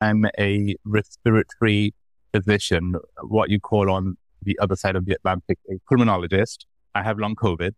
[0.00, 1.94] I'm a respiratory
[2.32, 6.66] physician, what you call on the other side of the Atlantic, a pulmonologist.
[6.94, 7.72] I have long COVID.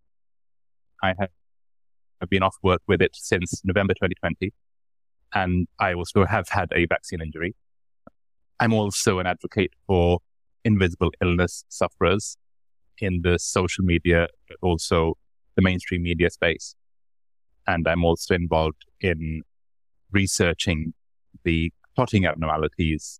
[1.03, 1.31] I have
[2.20, 4.53] I've been off work with it since November 2020.
[5.34, 7.55] And I also have had a vaccine injury.
[8.59, 10.19] I'm also an advocate for
[10.64, 12.37] invisible illness sufferers
[12.98, 15.17] in the social media, but also
[15.55, 16.75] the mainstream media space.
[17.69, 19.42] And I'm also involved in
[20.11, 20.95] researching
[21.45, 23.19] the clotting abnormalities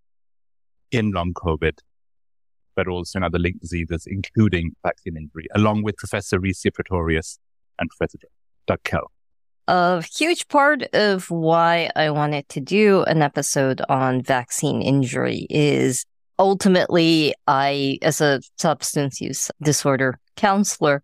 [0.93, 1.79] in long COVID,
[2.77, 7.41] but also in other linked diseases, including vaccine injury, along with Professor Resia Pretorius
[7.81, 8.19] and Professor
[8.69, 9.11] Doug Kell.
[9.67, 16.07] A huge part of why I wanted to do an episode on vaccine injury is
[16.39, 21.03] ultimately I, as a substance use disorder counselor,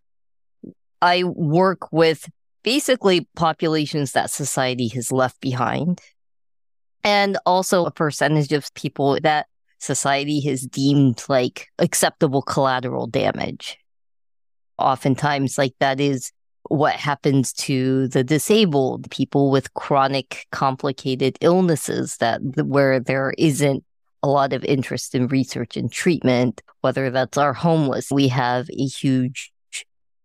[1.02, 2.30] I work with
[2.62, 6.00] basically populations that society has left behind
[7.04, 9.46] and also a percentage of people that
[9.78, 13.78] society has deemed like acceptable collateral damage.
[14.78, 16.32] Oftentimes, like that is
[16.70, 23.84] what happens to the disabled, people with chronic complicated illnesses that where there isn't
[24.22, 28.10] a lot of interest in research and treatment, whether that's our homeless.
[28.10, 29.52] We have a huge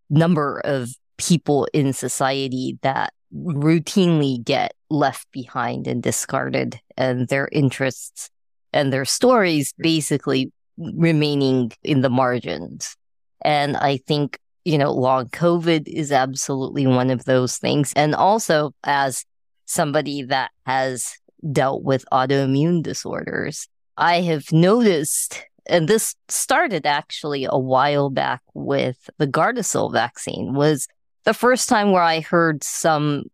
[0.10, 8.30] number of people in society that routinely get left behind and discarded, and their interests
[8.74, 12.96] and their stories basically remaining in the margins.
[13.42, 17.94] And I think, you know, long COVID is absolutely one of those things.
[17.96, 19.26] And also, as
[19.66, 21.16] somebody that has
[21.52, 23.68] dealt with autoimmune disorders,
[23.98, 30.88] I have noticed, and this started actually a while back with the Gardasil vaccine, was
[31.26, 33.26] the first time where I heard some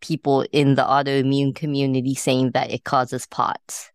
[0.00, 3.90] people in the autoimmune community saying that it causes POTS.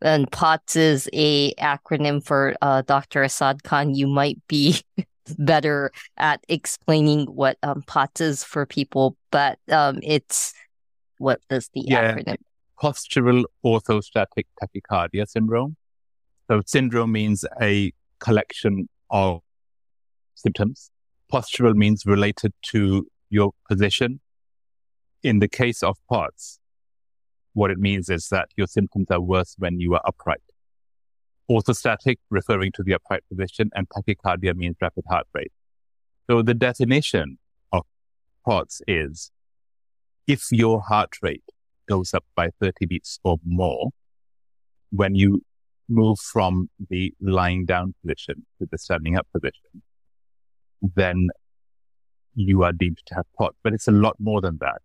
[0.00, 3.22] And POTS is a acronym for uh, Dr.
[3.22, 3.94] Asad Khan.
[3.94, 4.82] You might be
[5.38, 10.54] better at explaining what um, POTS is for people, but um, it's
[11.18, 12.14] what is the yeah.
[12.14, 12.36] acronym?
[12.82, 15.76] Postural orthostatic tachycardia syndrome.
[16.48, 19.42] So syndrome means a collection of
[20.34, 20.91] symptoms.
[21.32, 24.20] Postural means related to your position
[25.22, 26.58] in the case of POTS,
[27.54, 30.42] what it means is that your symptoms are worse when you are upright.
[31.50, 35.52] Orthostatic, referring to the upright position, and tachycardia means rapid heart rate.
[36.28, 37.38] So the definition
[37.72, 37.82] of
[38.44, 39.30] POTS is
[40.26, 41.44] if your heart rate
[41.88, 43.90] goes up by 30 beats or more
[44.90, 45.42] when you
[45.88, 49.82] move from the lying down position to the standing up position,
[50.94, 51.28] then
[52.34, 53.56] you are deemed to have POTS.
[53.62, 54.82] But it's a lot more than that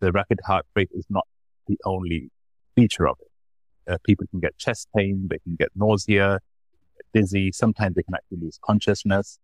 [0.00, 1.26] the rapid heart rate is not
[1.66, 2.30] the only
[2.74, 3.92] feature of it.
[3.92, 6.38] Uh, people can get chest pain, they can get nausea,
[7.12, 7.50] dizzy.
[7.52, 9.38] Sometimes they can actually lose consciousness.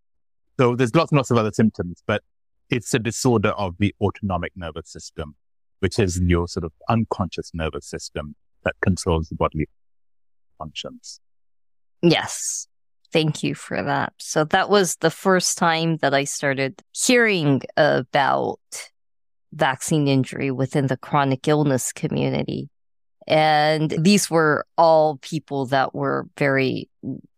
[0.59, 2.23] So there's lots and lots of other symptoms, but
[2.71, 5.35] it's a disorder of the autonomic nervous system,
[5.81, 8.35] which is your sort of unconscious nervous system
[8.65, 9.69] that controls the bodily
[10.59, 11.21] functions.
[12.03, 12.68] Yes.
[13.13, 14.13] Thank you for that.
[14.19, 18.61] So that was the first time that I started hearing about
[19.53, 22.69] vaccine injury within the chronic illness community.
[23.27, 26.89] And these were all people that were very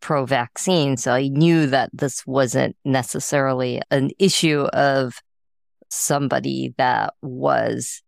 [0.01, 0.97] pro vaccine.
[0.97, 5.21] So I knew that this wasn't necessarily an issue of
[5.89, 8.03] somebody that was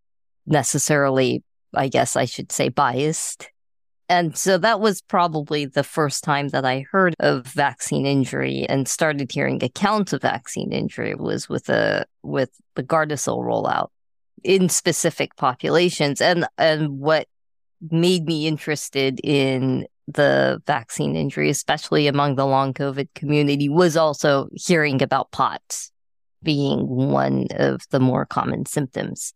[0.46, 1.42] necessarily,
[1.74, 3.48] I guess I should say, biased.
[4.12, 8.86] And so that was probably the first time that I heard of vaccine injury and
[8.86, 13.88] started hearing accounts of vaccine injury was with a with the Gardasil rollout
[14.44, 16.20] in specific populations.
[16.20, 17.26] And and what
[17.90, 24.50] made me interested in the vaccine injury, especially among the long COVID community, was also
[24.52, 25.90] hearing about POTS
[26.42, 29.32] being one of the more common symptoms.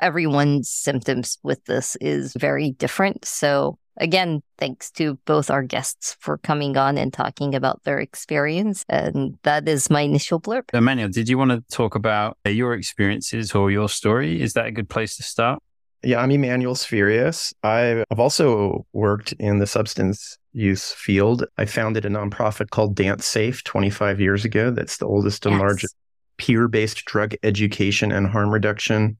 [0.00, 3.24] Everyone's symptoms with this is very different.
[3.24, 8.84] So again, thanks to both our guests for coming on and talking about their experience.
[8.88, 10.64] And that is my initial blurb.
[10.72, 14.40] Emanuel, did you want to talk about uh, your experiences or your story?
[14.40, 15.62] Is that a good place to start?
[16.02, 17.52] Yeah, I'm Emanuel Sferios.
[17.62, 21.44] I've also worked in the substance use field.
[21.58, 24.70] I founded a nonprofit called DanceSafe 25 years ago.
[24.70, 25.60] That's the oldest and yes.
[25.60, 25.96] largest
[26.38, 29.16] peer based drug education and harm reduction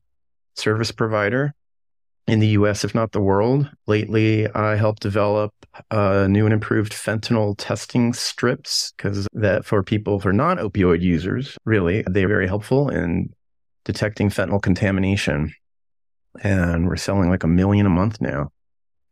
[0.54, 1.54] service provider
[2.26, 3.68] in the US, if not the world.
[3.86, 5.52] Lately, I helped develop
[5.90, 11.56] uh, new and improved fentanyl testing strips because that for people for non opioid users,
[11.64, 13.32] really, they're very helpful in
[13.84, 15.52] detecting fentanyl contamination.
[16.42, 18.50] And we're selling like a million a month now.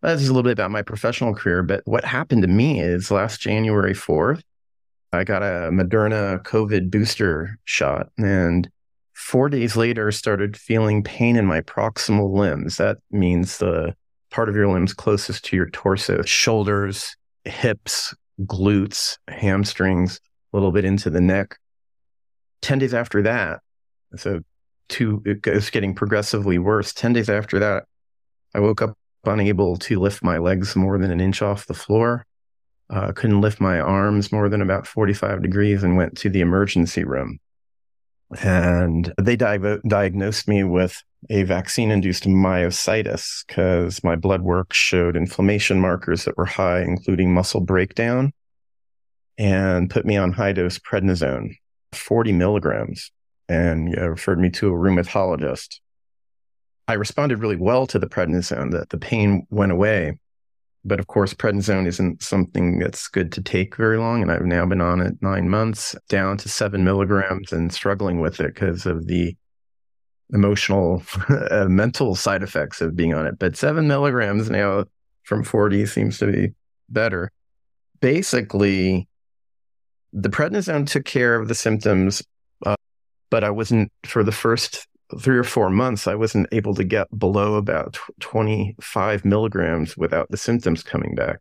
[0.03, 1.63] That's just a little bit about my professional career.
[1.63, 4.43] But what happened to me is last January 4th,
[5.13, 8.09] I got a Moderna COVID booster shot.
[8.19, 8.69] And
[9.15, 12.77] Four days later, started feeling pain in my proximal limbs.
[12.77, 13.95] That means the
[14.31, 20.21] part of your limbs closest to your torso, shoulders, hips, glutes, hamstrings,
[20.53, 21.57] a little bit into the neck.
[22.63, 23.61] 10 days after that,
[24.17, 24.41] so
[24.89, 26.93] two, it was getting progressively worse.
[26.93, 27.85] 10 days after that,
[28.55, 32.27] I woke up unable to lift my legs more than an inch off the floor.
[32.91, 37.05] Uh, couldn't lift my arms more than about 45 degrees and went to the emergency
[37.05, 37.39] room.
[38.43, 45.17] And they di- diagnosed me with a vaccine induced myositis because my blood work showed
[45.17, 48.33] inflammation markers that were high, including muscle breakdown,
[49.39, 51.57] and put me on high dose prednisone,
[51.93, 53.11] 40 milligrams,
[53.49, 55.81] and referred me to a rheumatologist.
[56.87, 60.19] I responded really well to the prednisone, that the pain went away.
[60.85, 64.21] But of course, prednisone isn't something that's good to take very long.
[64.23, 68.41] And I've now been on it nine months, down to seven milligrams and struggling with
[68.41, 69.35] it because of the
[70.33, 71.03] emotional,
[71.51, 73.39] uh, mental side effects of being on it.
[73.39, 74.85] But seven milligrams now
[75.23, 76.55] from 40 seems to be
[76.89, 77.33] better.
[78.01, 79.09] Basically,
[80.13, 82.23] the prednisone took care of the symptoms,
[82.65, 82.77] uh,
[83.31, 84.87] but I wasn't, for the first
[85.19, 90.37] three or four months, I wasn't able to get below about 25 milligrams without the
[90.37, 91.41] symptoms coming back.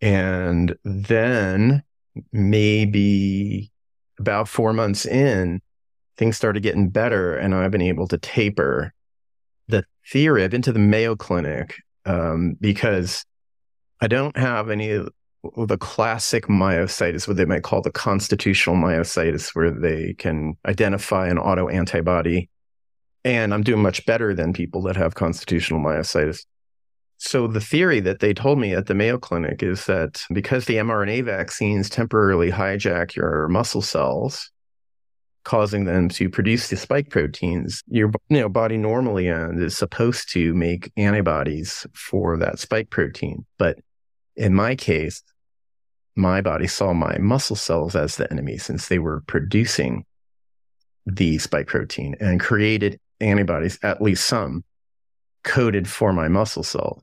[0.00, 1.82] And then
[2.32, 3.70] maybe
[4.18, 5.60] about four months in,
[6.16, 8.92] things started getting better and I've been able to taper
[9.68, 10.44] the theory.
[10.44, 13.24] I've been to the Mayo Clinic um, because
[14.00, 15.08] I don't have any of
[15.56, 21.38] the classic myositis, what they might call the constitutional myositis, where they can identify an
[21.38, 22.48] auto antibody
[23.28, 26.46] and I'm doing much better than people that have constitutional myositis.
[27.18, 30.76] So the theory that they told me at the Mayo Clinic is that because the
[30.76, 34.50] mRNA vaccines temporarily hijack your muscle cells,
[35.44, 40.54] causing them to produce the spike proteins, your you know, body normally is supposed to
[40.54, 43.44] make antibodies for that spike protein.
[43.58, 43.78] But
[44.36, 45.22] in my case,
[46.16, 50.06] my body saw my muscle cells as the enemy since they were producing
[51.04, 54.64] the spike protein and created antibodies, at least some,
[55.44, 57.02] coded for my muscle cells.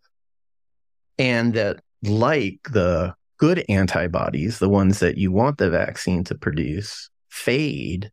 [1.17, 7.09] And that, like the good antibodies, the ones that you want the vaccine to produce,
[7.29, 8.11] fade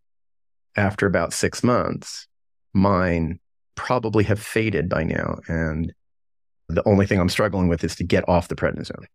[0.76, 2.26] after about six months.
[2.72, 3.38] Mine
[3.74, 5.38] probably have faded by now.
[5.48, 5.92] And
[6.68, 9.06] the only thing I'm struggling with is to get off the prednisone.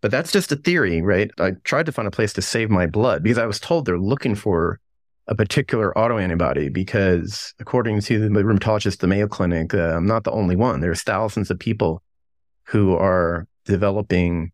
[0.00, 1.30] But that's just a theory, right?
[1.38, 3.98] I tried to find a place to save my blood because I was told they're
[3.98, 4.80] looking for
[5.28, 10.24] a particular autoantibody because, according to the rheumatologist at the Mayo Clinic, uh, I'm not
[10.24, 10.80] the only one.
[10.80, 12.02] There's thousands of people
[12.64, 14.52] who are developing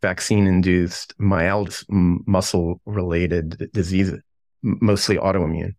[0.00, 4.20] vaccine-induced mild muscle-related diseases,
[4.62, 5.74] mostly autoimmune.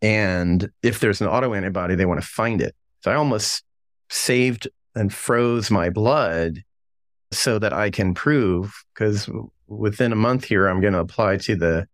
[0.00, 2.74] And if there's an autoantibody, they want to find it.
[3.00, 3.64] So I almost
[4.10, 6.62] saved and froze my blood
[7.32, 9.28] so that I can prove, because
[9.66, 11.88] within a month here, I'm going to apply to the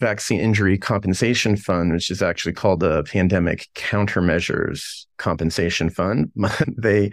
[0.00, 6.30] Vaccine Injury Compensation Fund, which is actually called the Pandemic Countermeasures Compensation Fund.
[6.76, 7.12] they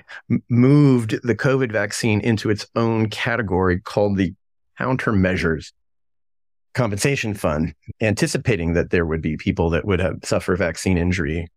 [0.50, 4.34] moved the COVID vaccine into its own category called the
[4.80, 5.72] Countermeasures
[6.74, 11.48] Compensation Fund, anticipating that there would be people that would have suffer vaccine injury.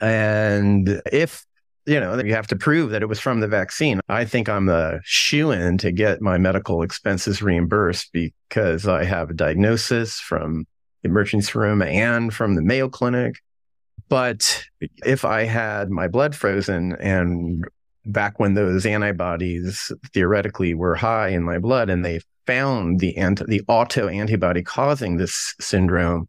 [0.00, 1.44] And if
[1.90, 4.00] you know, you have to prove that it was from the vaccine.
[4.08, 9.30] I think I'm a shoe in to get my medical expenses reimbursed because I have
[9.30, 10.66] a diagnosis from
[11.02, 13.40] the emergency room and from the Mayo Clinic.
[14.08, 14.64] But
[15.04, 17.64] if I had my blood frozen and
[18.06, 23.46] back when those antibodies theoretically were high in my blood and they found the anti-
[23.46, 26.28] the auto antibody causing this syndrome,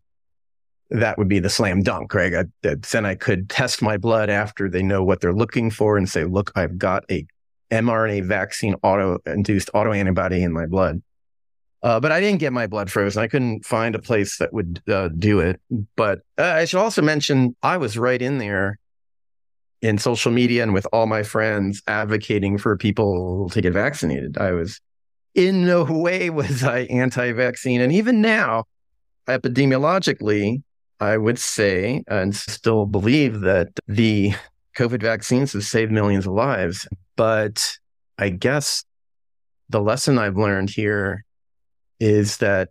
[0.92, 2.34] that would be the slam dunk, right?
[2.36, 6.08] I, then I could test my blood after they know what they're looking for and
[6.08, 7.26] say, look, I've got a
[7.72, 11.02] mRNA vaccine auto induced auto antibody in my blood.
[11.82, 13.24] Uh, but I didn't get my blood frozen.
[13.24, 15.60] I couldn't find a place that would uh, do it.
[15.96, 18.78] But uh, I should also mention I was right in there
[19.82, 24.38] in social media and with all my friends advocating for people to get vaccinated.
[24.38, 24.80] I was
[25.34, 27.82] in no way was I anti-vaccine.
[27.82, 28.66] And even now,
[29.28, 30.62] epidemiologically,
[31.02, 34.34] I would say and still believe that the
[34.78, 36.88] COVID vaccines have saved millions of lives.
[37.16, 37.78] But
[38.20, 38.86] I guess
[39.70, 41.26] the lesson I've learned here
[42.00, 42.70] is that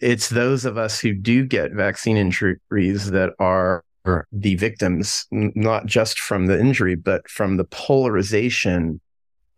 [0.00, 3.82] it's those of us who do get vaccine injuries that are
[4.30, 9.00] the victims, not just from the injury, but from the polarization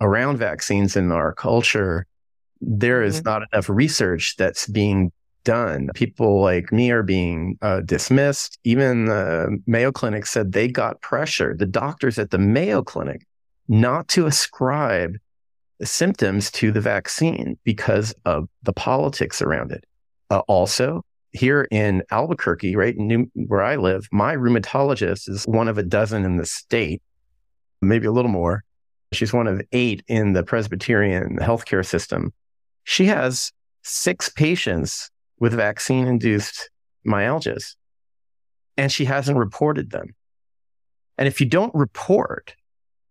[0.00, 2.06] around vaccines in our culture.
[2.60, 3.28] There is mm-hmm.
[3.28, 5.12] not enough research that's being
[5.46, 5.88] done.
[5.94, 8.58] People like me are being uh, dismissed.
[8.64, 13.24] Even the Mayo Clinic said they got pressure, the doctors at the Mayo Clinic,
[13.68, 15.16] not to ascribe
[15.82, 19.84] symptoms to the vaccine because of the politics around it.
[20.30, 25.78] Uh, also, here in Albuquerque, right, New, where I live, my rheumatologist is one of
[25.78, 27.02] a dozen in the state,
[27.80, 28.64] maybe a little more.
[29.12, 32.32] She's one of eight in the Presbyterian healthcare system.
[32.82, 36.70] She has six patients with vaccine induced
[37.06, 37.74] myalgias,
[38.76, 40.14] and she hasn't reported them.
[41.18, 42.54] And if you don't report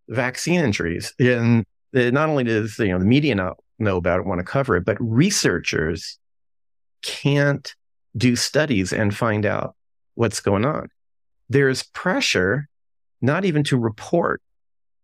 [0.09, 4.39] vaccine injuries, then not only does you know the media not know about it, want
[4.39, 6.19] to cover it, but researchers
[7.01, 7.73] can't
[8.15, 9.75] do studies and find out
[10.15, 10.89] what's going on.
[11.49, 12.67] There's pressure
[13.21, 14.41] not even to report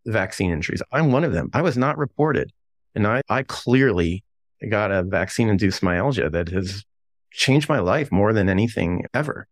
[0.05, 0.81] vaccine injuries.
[0.91, 1.49] I'm one of them.
[1.53, 2.51] I was not reported.
[2.95, 4.23] And I, I clearly
[4.69, 6.83] got a vaccine induced myalgia that has
[7.31, 9.47] changed my life more than anything ever.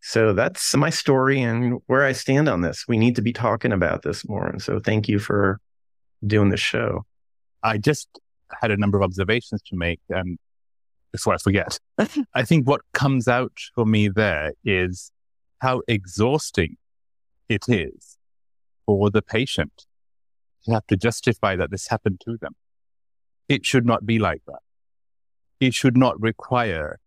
[0.00, 2.84] So that's my story and where I stand on this.
[2.86, 4.46] We need to be talking about this more.
[4.46, 5.60] And so thank you for
[6.26, 7.06] doing the show.
[7.62, 8.08] I just
[8.60, 10.38] had a number of observations to make and
[11.10, 11.78] before I forget.
[12.34, 15.12] I think what comes out for me there is
[15.60, 16.76] how exhausting
[17.48, 18.18] it is
[18.84, 19.86] for the patient
[20.64, 22.56] to have to justify that this happened to them.
[23.48, 24.63] It should not be like that.
[25.60, 26.98] It should not require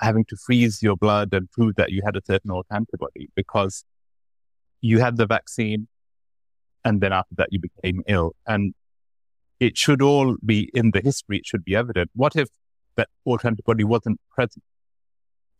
[0.00, 3.84] having to freeze your blood and prove that you had a certain antibody because
[4.80, 5.88] you had the vaccine
[6.84, 8.34] and then after that you became ill.
[8.46, 8.74] And
[9.58, 11.38] it should all be in the history.
[11.38, 12.10] It should be evident.
[12.14, 12.48] What if
[12.96, 14.62] that autoantibody wasn't present?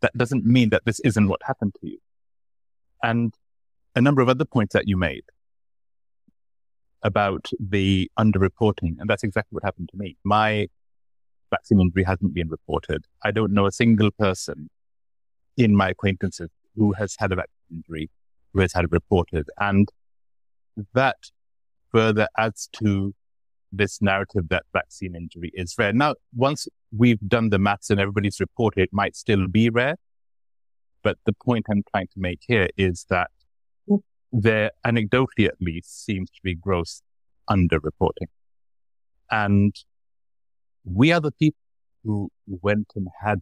[0.00, 1.98] That doesn't mean that this isn't what happened to you.
[3.02, 3.34] And
[3.96, 5.24] a number of other points that you made
[7.02, 8.96] about the underreporting.
[9.00, 10.16] And that's exactly what happened to me.
[10.24, 10.68] My
[11.50, 13.04] vaccine injury hasn't been reported.
[13.24, 14.70] I don't know a single person
[15.56, 18.10] in my acquaintances who has had a vaccine injury
[18.52, 19.48] who has had it reported.
[19.58, 19.88] And
[20.94, 21.16] that
[21.92, 23.14] further adds to
[23.72, 25.92] this narrative that vaccine injury is rare.
[25.92, 29.96] Now, once we've done the maths and everybody's reported, it might still be rare.
[31.02, 33.30] But the point I'm trying to make here is that
[34.32, 37.02] there, anecdotally at least, seems to be gross
[37.48, 38.28] underreporting.
[39.30, 39.74] And
[40.92, 41.58] we are the people
[42.04, 43.40] who went and had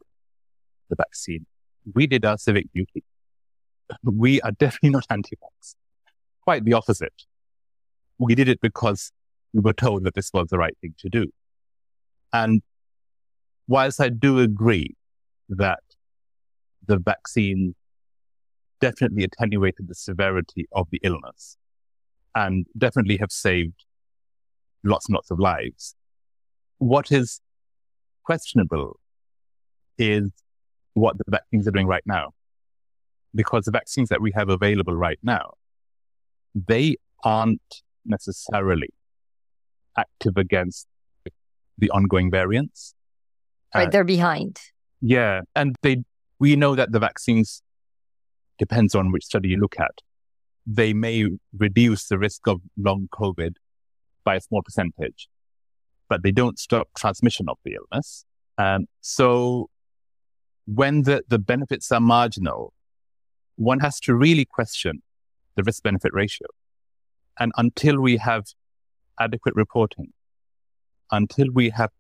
[0.88, 1.46] the vaccine.
[1.94, 3.04] We did our civic duty.
[4.02, 5.76] We are definitely not anti-vax.
[6.42, 7.22] Quite the opposite.
[8.18, 9.12] We did it because
[9.52, 11.26] we were told that this was the right thing to do.
[12.32, 12.62] And
[13.68, 14.96] whilst I do agree
[15.48, 15.80] that
[16.84, 17.76] the vaccine
[18.80, 21.56] definitely attenuated the severity of the illness
[22.34, 23.84] and definitely have saved
[24.84, 25.94] lots and lots of lives,
[26.78, 27.40] what is
[28.24, 28.98] questionable
[29.98, 30.30] is
[30.94, 32.32] what the vaccines are doing right now.
[33.34, 35.52] Because the vaccines that we have available right now,
[36.54, 38.88] they aren't necessarily
[39.98, 40.86] active against
[41.78, 42.94] the ongoing variants.
[43.74, 44.58] Right, uh, they're behind.
[45.00, 46.04] Yeah, and they
[46.38, 47.62] we know that the vaccines
[48.58, 50.02] depends on which study you look at.
[50.66, 53.56] They may reduce the risk of long COVID
[54.24, 55.28] by a small percentage,
[56.08, 58.24] but they don't stop transmission of the illness.
[58.58, 59.70] Um, so
[60.66, 62.72] when the, the benefits are marginal,
[63.56, 65.02] one has to really question
[65.56, 66.46] the risk benefit ratio.
[67.38, 68.44] And until we have
[69.18, 70.12] adequate reporting,
[71.10, 71.90] until we have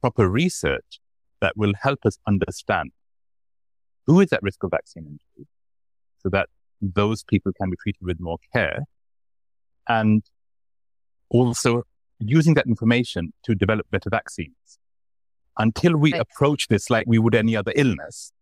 [0.00, 1.00] proper research
[1.40, 2.90] that will help us understand
[4.06, 5.46] who is at risk of vaccine injury
[6.22, 6.48] so that
[6.80, 8.84] those people can be treated with more care
[9.88, 10.22] and
[11.28, 11.84] also
[12.20, 14.54] using that information to develop better vaccines.
[15.58, 16.20] Until we right.
[16.20, 18.32] approach this like we would any other illness,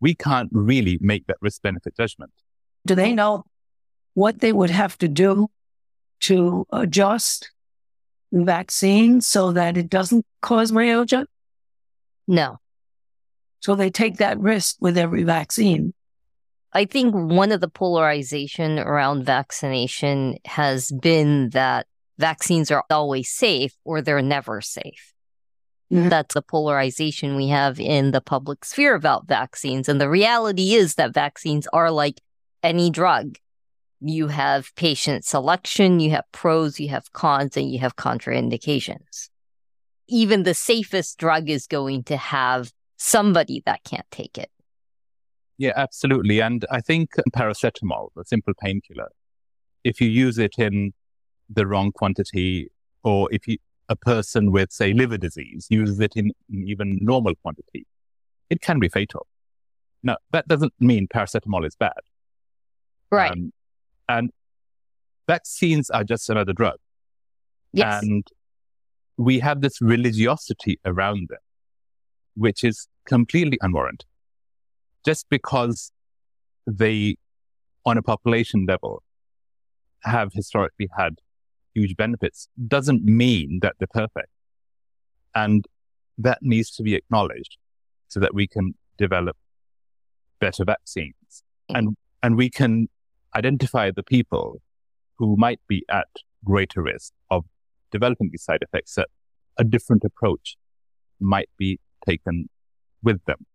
[0.00, 2.32] we can't really make that risk benefit judgment.
[2.86, 3.44] Do they know
[4.14, 5.48] what they would have to do
[6.20, 7.50] to adjust
[8.32, 11.26] the vaccine so that it doesn't cause myalgia?
[12.26, 12.58] No.
[13.60, 15.92] So they take that risk with every vaccine.
[16.72, 21.86] I think one of the polarization around vaccination has been that
[22.20, 25.12] vaccines are always safe or they're never safe.
[25.92, 26.08] Mm-hmm.
[26.08, 29.88] That's the polarization we have in the public sphere about vaccines.
[29.88, 32.20] And the reality is that vaccines are like
[32.62, 33.38] any drug.
[34.00, 39.28] You have patient selection, you have pros, you have cons, and you have contraindications.
[40.08, 44.50] Even the safest drug is going to have somebody that can't take it.
[45.58, 46.40] Yeah, absolutely.
[46.40, 49.10] And I think paracetamol, a simple painkiller,
[49.84, 50.92] if you use it in
[51.52, 52.70] the wrong quantity,
[53.02, 57.86] or if you, a person with, say, liver disease uses it in even normal quantity,
[58.48, 59.26] it can be fatal.
[60.02, 61.92] Now, that doesn't mean paracetamol is bad.
[63.10, 63.32] Right.
[63.32, 63.52] Um,
[64.08, 64.30] and
[65.26, 66.78] vaccines are just another drug.
[67.72, 68.02] Yes.
[68.02, 68.26] And
[69.16, 71.38] we have this religiosity around them,
[72.34, 74.06] which is completely unwarranted
[75.04, 75.92] just because
[76.66, 77.16] they,
[77.84, 79.02] on a population level,
[80.02, 81.18] have historically had
[81.80, 84.30] huge benefits doesn't mean that they're perfect.
[85.34, 85.64] And
[86.18, 87.56] that needs to be acknowledged
[88.08, 89.36] so that we can develop
[90.40, 91.78] better vaccines mm.
[91.78, 92.88] and, and we can
[93.34, 94.60] identify the people
[95.18, 96.08] who might be at
[96.44, 97.44] greater risk of
[97.90, 99.08] developing these side effects that
[99.58, 100.56] a different approach
[101.20, 102.48] might be taken
[103.02, 103.46] with them.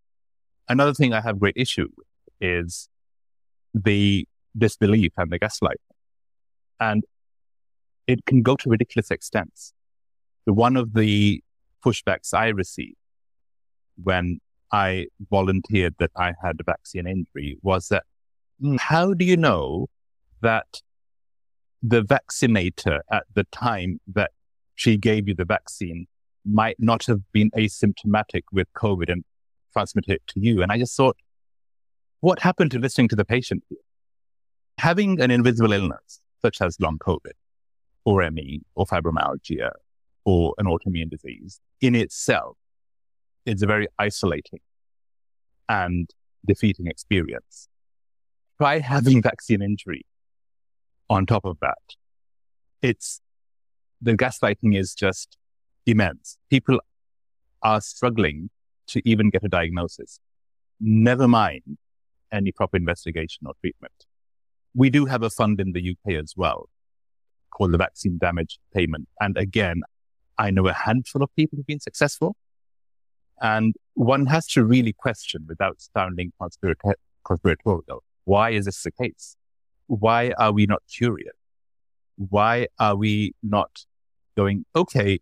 [0.70, 2.08] Another thing I have great issue with
[2.40, 2.90] is
[3.74, 4.28] the
[4.58, 5.82] disbelief and the gaslight.
[6.80, 7.04] And
[8.08, 9.74] it can go to ridiculous extents.
[10.46, 11.42] One of the
[11.84, 12.98] pushbacks I received
[14.02, 14.40] when
[14.72, 18.04] I volunteered that I had a vaccine injury was that
[18.60, 19.88] hmm, how do you know
[20.42, 20.82] that
[21.82, 24.32] the vaccinator at the time that
[24.76, 26.08] she gave you the vaccine
[26.46, 29.24] might not have been asymptomatic with COVID and
[29.74, 30.62] transmitted it to you.
[30.62, 31.18] And I just thought,
[32.22, 33.64] what happened to listening to the patient?
[34.78, 37.32] Having an invisible illness, such as long COVID
[38.06, 39.72] or ME or fibromyalgia
[40.24, 42.58] or an autoimmune disease in itself
[43.46, 44.60] is a very isolating
[45.68, 46.10] and
[46.46, 47.68] defeating experience.
[48.58, 50.06] Try having vaccine injury
[51.10, 51.78] on top of that.
[52.82, 53.22] It's
[54.02, 55.38] the gaslighting is just
[55.86, 56.38] immense.
[56.50, 56.80] People
[57.62, 58.50] are struggling
[58.88, 60.20] to even get a diagnosis,
[60.80, 61.78] never mind
[62.32, 64.06] any proper investigation or treatment.
[64.76, 66.70] We do have a fund in the UK as well
[67.56, 69.08] called the Vaccine Damage Payment.
[69.20, 69.82] And again,
[70.38, 72.36] I know a handful of people who've been successful.
[73.42, 78.04] And one has to really question without sounding conspiratorial.
[78.24, 79.36] Why is this the case?
[79.88, 81.36] Why are we not curious?
[82.18, 83.86] Why are we not
[84.38, 85.20] going, okay,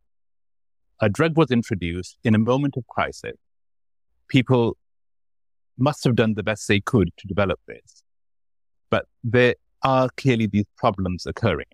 [1.02, 3.38] a drug was introduced in a moment of crisis
[4.34, 4.78] people
[5.78, 8.04] must have done the best they could to develop this.
[8.89, 11.74] But there are clearly these problems occurring.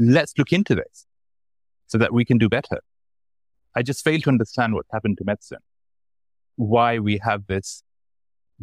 [0.00, 1.06] Let's look into this
[1.86, 2.80] so that we can do better.
[3.76, 5.58] I just fail to understand what's happened to medicine,
[6.56, 7.84] why we have this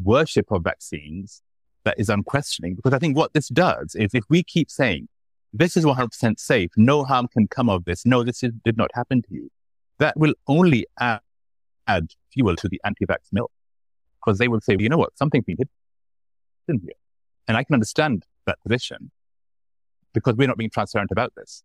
[0.01, 1.41] worship of vaccines
[1.85, 2.75] that is unquestioning.
[2.75, 5.07] Because I think what this does is if we keep saying,
[5.53, 8.91] this is 100% safe, no harm can come of this, no, this is, did not
[8.93, 9.49] happen to you,
[9.99, 11.21] that will only add
[11.87, 13.49] add fuel to the anti-vax mill
[14.19, 16.93] because they will say, you know what, something's been hidden here.
[17.47, 19.11] And I can understand that position
[20.17, 21.63] because we're not being transparent about this.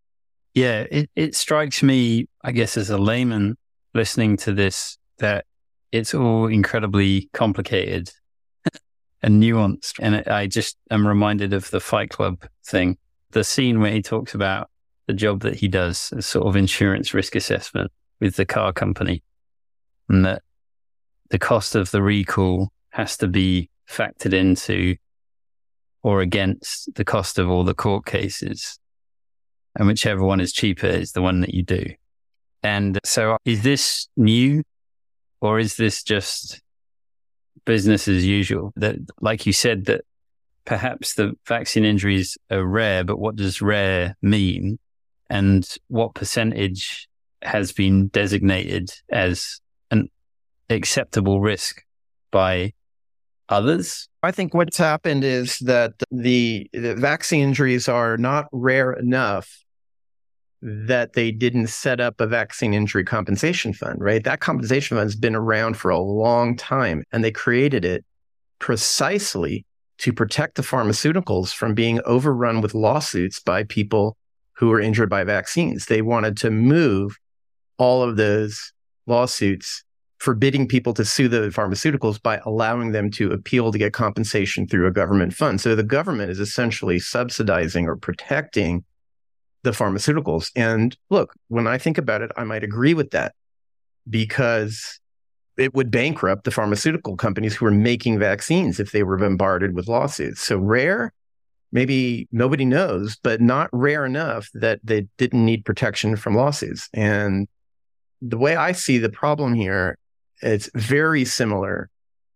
[0.55, 3.57] Yeah, it, it strikes me, I guess, as a layman
[3.95, 5.47] listening to this, that
[5.93, 8.11] it's all incredibly complicated
[9.23, 9.95] and nuanced.
[10.01, 12.99] And I just am reminded of the Fight Club thing,
[13.31, 14.69] the scene where he talks about
[15.07, 19.23] the job that he does as sort of insurance risk assessment with the car company
[20.09, 20.43] and that
[21.31, 24.97] the cost of the recall has to be factored into
[26.03, 28.79] or against the cost of all the court cases.
[29.77, 31.85] And whichever one is cheaper is the one that you do.
[32.63, 34.63] And so is this new
[35.41, 36.61] or is this just
[37.65, 38.73] business as usual?
[38.77, 40.03] That, like you said, that
[40.65, 44.79] perhaps the vaccine injuries are rare, but what does rare mean?
[45.31, 47.09] And what percentage
[47.41, 49.61] has been designated as
[49.91, 50.09] an
[50.71, 51.83] acceptable risk
[52.31, 52.73] by
[53.53, 54.09] others?
[54.23, 59.63] I think what's happened is that the, the vaccine injuries are not rare enough
[60.63, 64.23] that they didn't set up a vaccine injury compensation fund, right?
[64.23, 68.05] That compensation fund has been around for a long time and they created it
[68.61, 69.67] precisely
[69.99, 74.17] to protect the pharmaceuticals from being overrun with lawsuits by people
[74.55, 75.87] who were injured by vaccines.
[75.87, 77.17] They wanted to move
[77.77, 78.73] all of those
[79.07, 79.83] lawsuits
[80.23, 84.87] forbidding people to sue the pharmaceuticals by allowing them to appeal to get compensation through
[84.87, 85.61] a government fund.
[85.61, 88.85] So the government is essentially subsidizing or protecting
[89.65, 90.53] the pharmaceuticals.
[90.55, 93.35] And look, when I think about it, I might agree with that
[94.09, 95.01] because
[95.57, 99.89] it would bankrupt the pharmaceutical companies who are making vaccines if they were bombarded with
[99.89, 100.41] lawsuits.
[100.41, 101.13] So rare,
[101.73, 106.89] maybe nobody knows, but not rare enough that they didn't need protection from lawsuits.
[106.95, 107.49] And
[108.21, 109.99] the way I see the problem here,
[110.43, 111.89] it's very similar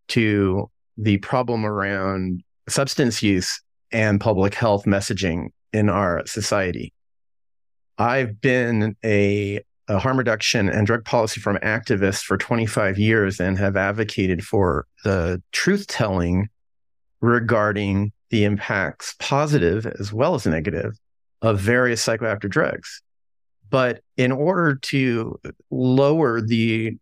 [0.08, 3.60] to the problem around substance use
[3.92, 6.92] and public health messaging in our society.
[7.98, 13.58] I've been a, a harm reduction and drug policy firm activist for 25 years and
[13.58, 16.48] have advocated for the truth telling
[17.20, 20.98] regarding the impacts, positive as well as negative,
[21.42, 23.02] of various psychoactive drugs.
[23.70, 25.38] But in order to
[25.70, 26.96] lower the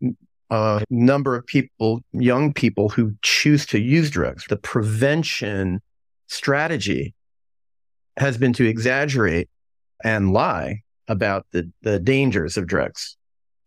[0.49, 5.81] uh, number of people, young people who choose to use drugs, the prevention
[6.27, 7.13] strategy
[8.17, 9.49] has been to exaggerate
[10.03, 13.17] and lie about the, the dangers of drugs.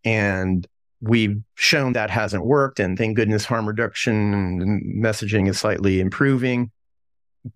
[0.04, 0.66] And
[1.00, 2.80] we've shown that hasn't worked.
[2.80, 6.70] And thank goodness harm reduction messaging is slightly improving.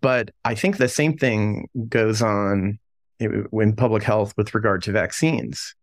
[0.01, 2.79] But I think the same thing goes on
[3.19, 5.75] in public health with regard to vaccines.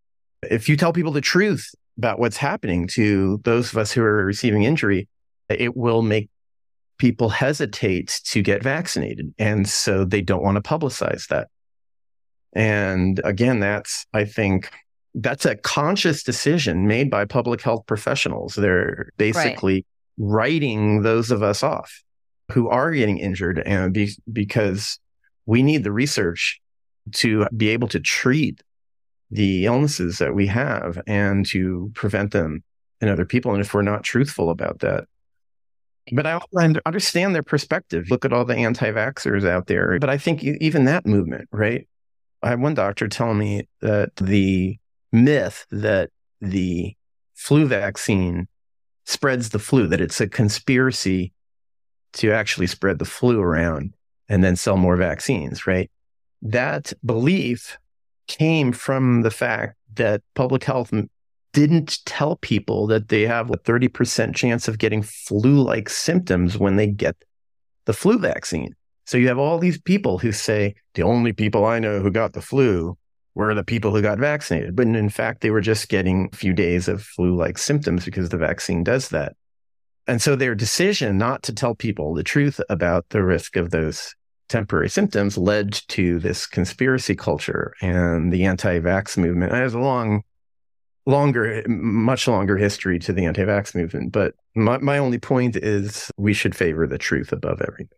[0.44, 4.24] If you tell people the truth about what's happening to those of us who are
[4.24, 5.10] receiving injury,
[5.50, 6.30] it will make
[6.98, 9.34] people hesitate to get vaccinated.
[9.38, 11.50] And so they don't want to publicize that.
[12.54, 14.72] And again, that's, I think,
[15.14, 18.56] that's a conscious decision made by public health professionals.
[18.56, 19.86] They're basically right.
[20.18, 22.02] writing those of us off
[22.54, 25.00] who are getting injured and be, because
[25.46, 26.62] we need the research
[27.12, 28.64] to be able to treat
[29.32, 32.64] the illnesses that we have and to prevent them
[33.02, 33.54] in other people.
[33.54, 35.06] And if we're not truthful about that,
[36.12, 36.40] but I
[36.86, 38.08] understand their perspective.
[38.10, 40.00] Look at all the anti vaxxers out there.
[40.00, 41.88] But I think even that movement, right?
[42.42, 44.78] I had one doctor tell me that the
[45.12, 46.10] myth that
[46.42, 46.96] the
[47.36, 48.48] flu vaccine
[49.06, 51.34] spreads the flu, that it's a conspiracy
[52.14, 53.94] to actually spread the flu around
[54.28, 55.92] and then sell more vaccines, right?
[56.42, 57.78] That belief
[58.30, 60.94] came from the fact that public health
[61.52, 66.78] didn't tell people that they have a 30% chance of getting flu like symptoms when
[66.78, 67.18] they get
[67.86, 68.76] the flu vaccine.
[69.06, 72.34] So you have all these people who say the only people I know who got
[72.34, 72.96] the flu
[73.34, 74.76] were the people who got vaccinated.
[74.76, 78.30] But in fact, they were just getting a few days of flu like symptoms because
[78.30, 79.36] the vaccine does that.
[80.08, 84.14] And so their decision not to tell people the truth about the risk of those
[84.50, 89.54] temporary symptoms led to this conspiracy culture and the anti-vax movement.
[89.54, 90.24] It has a long,
[91.06, 94.12] longer, much longer history to the anti-vax movement.
[94.12, 97.98] But my, my only point is we should favor the truth above everything.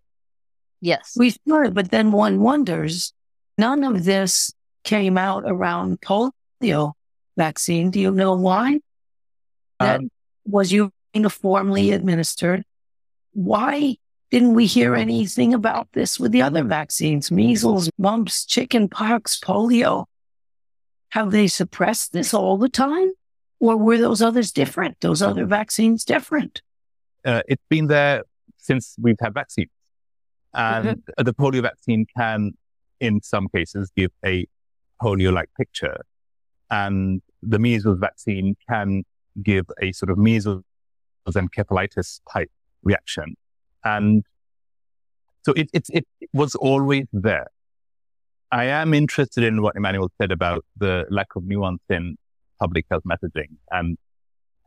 [0.82, 1.14] Yes.
[1.18, 3.14] We should, but then one wonders,
[3.58, 6.94] none of this came out around polio
[7.38, 7.92] vaccine.
[7.92, 8.80] Do you know why?
[9.80, 10.12] That um,
[10.46, 10.74] was
[11.14, 12.64] uniformly administered.
[13.34, 13.98] Why
[14.32, 17.30] didn't we hear anything about this with the other vaccines?
[17.32, 20.06] Measles, mumps, chicken pox, polio.
[21.10, 23.12] Have they suppressed this all the time?
[23.60, 25.02] Or were those others different?
[25.02, 26.62] Those other vaccines different?
[27.26, 28.24] Uh, it's been there
[28.58, 29.70] since we've had vaccines.
[30.54, 31.24] And mm-hmm.
[31.24, 32.54] the polio vaccine can,
[33.02, 34.48] in some cases, give a
[35.02, 35.98] polio-like picture.
[36.70, 39.04] And the measles vaccine can
[39.44, 40.64] give a sort of measles
[41.28, 42.50] encephalitis type
[42.82, 43.36] reaction.
[43.84, 44.24] And
[45.44, 47.48] so it, it, it was always there.
[48.52, 52.18] I am interested in what Emanuel said about the lack of nuance in
[52.60, 53.56] public health messaging.
[53.72, 53.98] And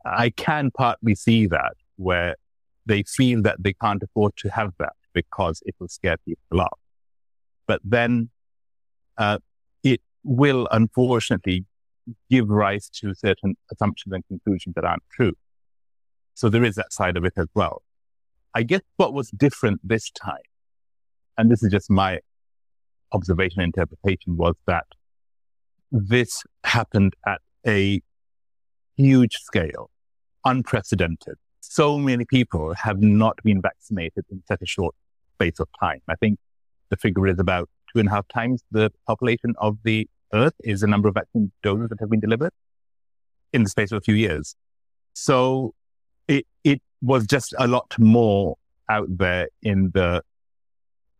[0.05, 2.35] I can partly see that where
[2.85, 6.79] they feel that they can't afford to have that because it will scare people off.
[7.67, 8.29] But then
[9.17, 9.39] uh,
[9.83, 11.65] it will unfortunately
[12.29, 15.33] give rise to certain assumptions and conclusions that aren't true.
[16.33, 17.81] So there is that side of it as well.
[18.55, 20.47] I guess what was different this time,
[21.37, 22.19] and this is just my
[23.11, 24.85] observation and interpretation, was that
[25.91, 28.01] this happened at a
[28.95, 29.89] huge scale,
[30.45, 31.35] unprecedented.
[31.59, 34.95] So many people have not been vaccinated in such a short
[35.33, 36.01] space of time.
[36.07, 36.39] I think
[36.89, 40.79] the figure is about two and a half times the population of the earth is
[40.79, 42.53] the number of vaccine doses that have been delivered
[43.51, 44.55] in the space of a few years.
[45.13, 45.73] So
[47.01, 48.57] was just a lot more
[48.89, 50.21] out there in the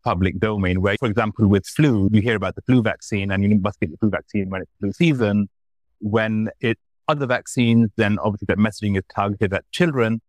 [0.04, 3.60] public domain where, for example, with flu, you hear about the flu vaccine and you
[3.60, 5.50] must get the flu vaccine when it's flu season.
[6.00, 10.22] When it other vaccines, then obviously that messaging is targeted at children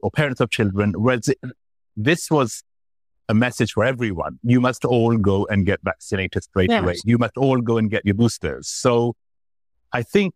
[0.00, 0.94] or parents of children.
[0.96, 1.38] Whereas it,
[1.96, 2.62] this was
[3.28, 4.38] a message for everyone.
[4.42, 6.82] You must all go and get vaccinated straight yes.
[6.82, 6.96] away.
[7.04, 8.68] You must all go and get your boosters.
[8.68, 9.14] So
[9.92, 10.34] I think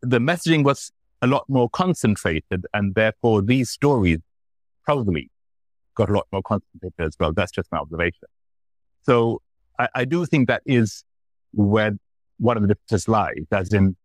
[0.00, 0.90] the messaging was
[1.22, 4.18] a lot more concentrated and therefore these stories
[4.84, 5.30] probably
[5.94, 7.32] got a lot more concentrated as well.
[7.32, 8.28] That's just my observation.
[9.02, 9.40] So
[9.78, 11.04] I, I do think that is
[11.52, 11.92] where
[12.38, 13.96] one of the differences lies, as in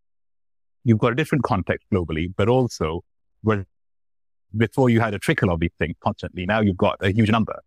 [0.84, 3.04] you've got a different context globally, but also
[3.42, 3.66] where
[4.56, 7.60] before you had a trickle of these things constantly, now you've got a huge number.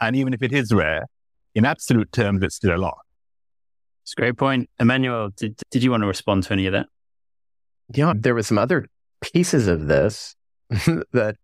[0.00, 1.06] And even if it is rare,
[1.54, 2.98] in absolute terms, it's still a lot.
[4.02, 4.68] It's a great point.
[4.78, 6.86] Emanuel, did, did you want to respond to any of that?
[7.94, 8.86] Yeah, there were some other
[9.20, 10.36] pieces of this
[11.12, 11.36] that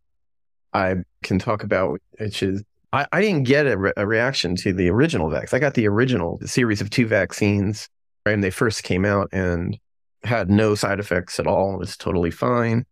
[0.72, 4.72] I can talk about, which is I, I didn't get a, re- a, reaction to
[4.72, 5.54] the original vax.
[5.54, 7.88] I got the original series of two vaccines,
[8.26, 9.78] and they first came out and
[10.22, 11.74] had no side effects at all.
[11.74, 12.84] It was totally fine.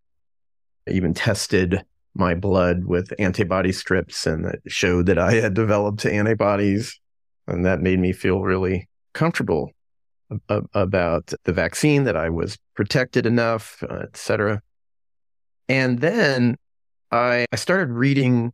[0.88, 1.84] I even tested
[2.14, 6.98] my blood with antibody strips, and it showed that I had developed antibodies,
[7.46, 9.72] and that made me feel really comfortable
[10.48, 14.62] about the vaccine that I was protected enough, uh, et cetera.
[15.68, 16.56] And then
[17.10, 18.52] I, I started reading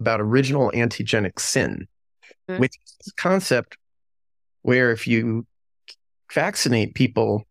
[0.00, 1.86] about original antigenic sin,
[2.48, 2.60] mm-hmm.
[2.60, 3.76] which is a concept
[4.62, 5.46] where if you
[6.32, 7.44] vaccinate people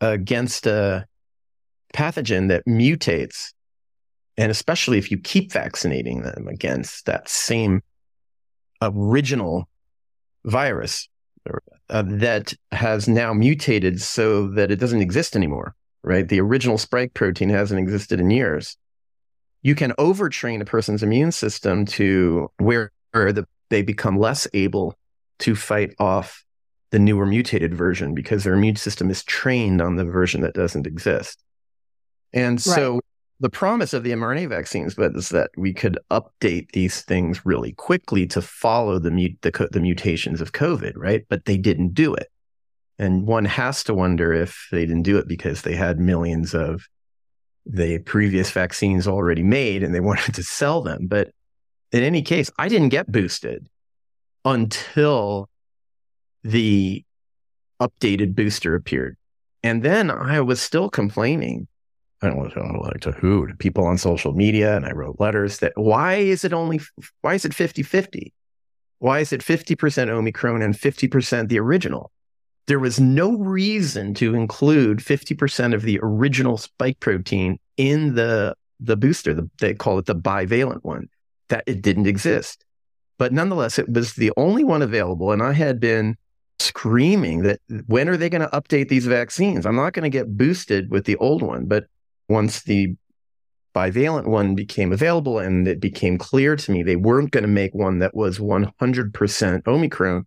[0.00, 1.06] against a
[1.94, 3.52] pathogen that mutates,
[4.36, 7.82] and especially if you keep vaccinating them against that same
[8.82, 9.68] original
[10.44, 11.08] virus
[11.90, 16.28] uh, that has now mutated so that it doesn't exist anymore, right?
[16.28, 18.76] The original spike protein hasn't existed in years
[19.62, 24.96] you can overtrain a person's immune system to where the, they become less able
[25.40, 26.44] to fight off
[26.90, 30.86] the newer mutated version because their immune system is trained on the version that doesn't
[30.86, 31.42] exist.
[32.32, 32.74] And right.
[32.74, 33.00] so
[33.40, 38.26] the promise of the mRNA vaccines was that we could update these things really quickly
[38.26, 39.10] to follow the,
[39.42, 41.24] the, the mutations of COVID, right?
[41.28, 42.28] But they didn't do it.
[42.98, 46.88] And one has to wonder if they didn't do it because they had millions of
[47.64, 51.06] the previous vaccines already made and they wanted to sell them.
[51.06, 51.30] But
[51.92, 53.68] in any case, I didn't get boosted
[54.44, 55.48] until
[56.42, 57.04] the
[57.80, 59.16] updated booster appeared.
[59.62, 61.68] And then I was still complaining.
[62.20, 64.76] I don't know like to who to people on social media.
[64.76, 66.80] And I wrote letters that why is it only,
[67.20, 68.32] why is it 50 50?
[68.98, 72.10] Why is it 50% Omicron and 50% the original?
[72.68, 78.96] there was no reason to include 50% of the original spike protein in the, the
[78.96, 79.32] booster.
[79.32, 81.08] The, they call it the bivalent one,
[81.48, 82.64] that it didn't exist.
[83.16, 85.32] But nonetheless, it was the only one available.
[85.32, 86.16] And I had been
[86.58, 89.64] screaming that when are they going to update these vaccines?
[89.64, 91.64] I'm not going to get boosted with the old one.
[91.64, 91.86] But
[92.28, 92.94] once the
[93.74, 97.74] bivalent one became available and it became clear to me they weren't going to make
[97.74, 100.26] one that was 100% Omicron,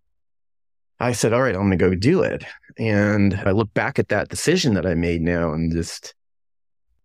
[0.99, 2.45] I said, all right, I'm going to go do it.
[2.77, 6.13] And I look back at that decision that I made now and just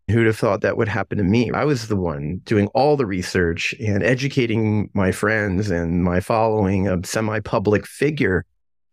[0.08, 1.50] who'd have thought that would happen to me?
[1.50, 6.88] I was the one doing all the research and educating my friends and my following,
[6.88, 8.44] a semi public figure.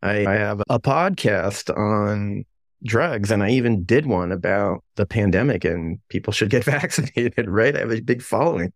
[0.01, 2.45] I, I have a podcast on
[2.83, 7.75] drugs and I even did one about the pandemic and people should get vaccinated, right?
[7.75, 8.73] I have a big following.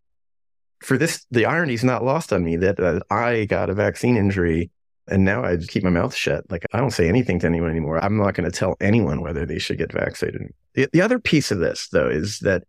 [0.82, 4.16] For this, the irony is not lost on me that uh, I got a vaccine
[4.16, 4.70] injury
[5.08, 6.50] and now I keep my mouth shut.
[6.52, 8.04] Like I don't say anything to anyone anymore.
[8.04, 10.54] I'm not going to tell anyone whether they should get vaccinated.
[10.74, 12.64] The, the other piece of this, though, is that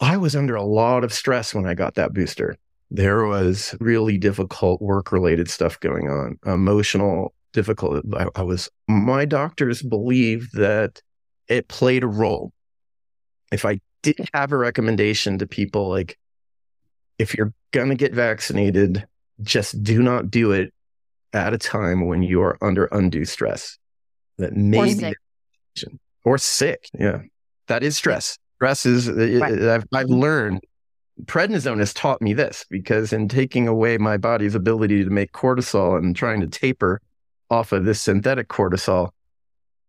[0.00, 2.56] I was under a lot of stress when I got that booster.
[2.90, 8.04] There was really difficult work related stuff going on, emotional difficult.
[8.14, 11.00] I, I was, my doctors believed that
[11.48, 12.52] it played a role.
[13.52, 16.18] If I did have a recommendation to people like,
[17.18, 19.06] if you're going to get vaccinated,
[19.42, 20.72] just do not do it
[21.32, 23.78] at a time when you are under undue stress
[24.38, 25.14] that maybe or
[25.76, 25.92] sick.
[26.24, 26.88] Or sick.
[26.98, 27.22] Yeah.
[27.68, 28.38] That is stress.
[28.56, 29.62] Stress is, uh, right.
[29.62, 30.60] I've, I've learned
[31.24, 35.98] prednisone has taught me this because in taking away my body's ability to make cortisol
[35.98, 37.00] and trying to taper
[37.50, 39.10] off of this synthetic cortisol,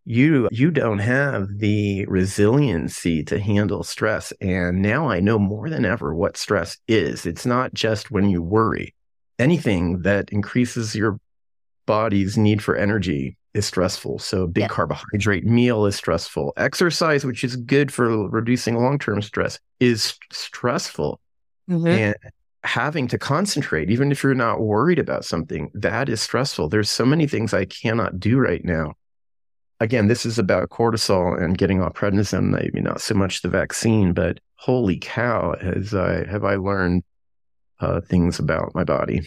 [0.05, 4.33] you you don't have the resiliency to handle stress.
[4.41, 7.25] And now I know more than ever what stress is.
[7.25, 8.95] It's not just when you worry.
[9.37, 11.19] Anything that increases your
[11.85, 14.17] body's need for energy is stressful.
[14.19, 14.67] So, big Yeah.
[14.69, 16.53] carbohydrate meal is stressful.
[16.57, 21.19] Exercise, which is good for reducing long term stress, is stressful.
[21.69, 21.87] Mm-hmm.
[21.87, 22.15] And
[22.63, 26.69] having to concentrate, even if you're not worried about something, that is stressful.
[26.69, 28.93] There's so many things I cannot do right now.
[29.79, 34.13] Again, this is about cortisol and getting off prednisone, maybe not so much the vaccine,
[34.13, 37.03] but holy cow, has I have I learned
[37.79, 39.21] uh, things about my body.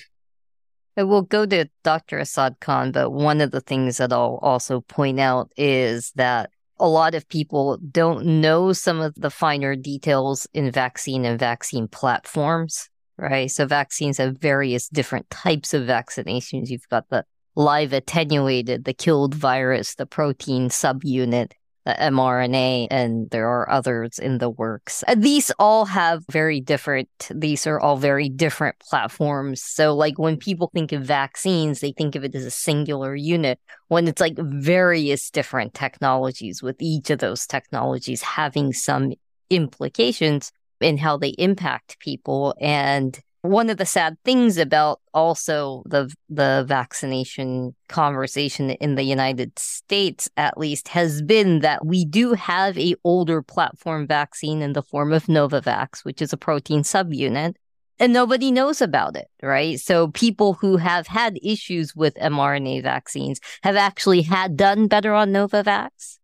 [0.96, 2.20] I will go to Dr.
[2.20, 6.88] Asad Khan, but one of the things that I'll also point out is that a
[6.88, 12.88] lot of people don't know some of the finer details in vaccine and vaccine platforms,
[13.18, 13.50] right?
[13.50, 16.68] So vaccines have various different types of vaccinations.
[16.68, 17.24] You've got the
[17.54, 21.52] live attenuated, the killed virus, the protein subunit,
[21.84, 25.04] the mRNA, and there are others in the works.
[25.06, 29.62] And these all have very different, these are all very different platforms.
[29.62, 33.60] So, like when people think of vaccines, they think of it as a singular unit
[33.88, 39.12] when it's like various different technologies, with each of those technologies having some
[39.50, 40.50] implications
[40.80, 42.54] in how they impact people.
[42.60, 49.58] And one of the sad things about also the the vaccination conversation in the United
[49.58, 54.82] States at least has been that we do have a older platform vaccine in the
[54.82, 57.54] form of Novavax which is a protein subunit
[57.98, 63.40] and nobody knows about it right so people who have had issues with mRNA vaccines
[63.62, 66.18] have actually had done better on Novavax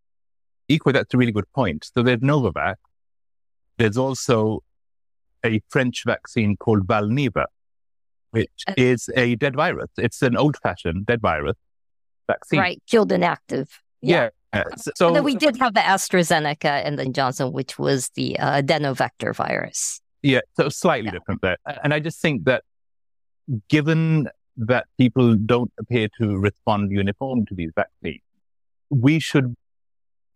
[0.70, 1.90] Equally, that's a really good point.
[1.92, 2.76] So there's Novavax.
[3.80, 4.62] There's also
[5.42, 7.46] a French vaccine called Valneva,
[8.30, 9.88] which Uh, is a dead virus.
[9.96, 11.56] It's an old-fashioned dead virus
[12.26, 12.60] vaccine.
[12.60, 13.68] right killed inactive
[14.02, 14.28] Yeah.
[14.52, 14.64] Uh,
[14.96, 19.34] So, then we did have the AstraZeneca and then Johnson, which was the uh, adenovector
[19.34, 20.02] virus.
[20.22, 21.12] Yeah, so slightly Yeah.
[21.12, 21.56] different there.
[21.82, 22.62] And I just think that
[23.68, 28.20] given that people don't appear to respond uniform to these vaccines,
[28.90, 29.54] we should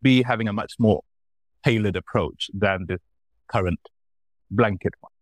[0.00, 1.02] be having a much more
[1.62, 3.00] tailored approach than this
[3.48, 3.80] current
[4.50, 5.12] blanket one.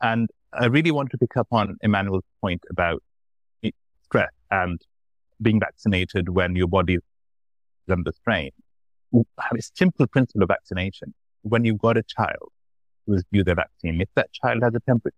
[0.00, 3.02] And I really want to pick up on Emanuel's point about
[4.04, 4.80] stress and
[5.40, 7.02] being vaccinated when your body is
[7.90, 8.50] under strain.
[9.14, 9.22] A
[9.74, 11.14] simple principle of vaccination.
[11.42, 12.50] When you've got a child
[13.06, 15.14] who is due the vaccine, if that child has a temperature,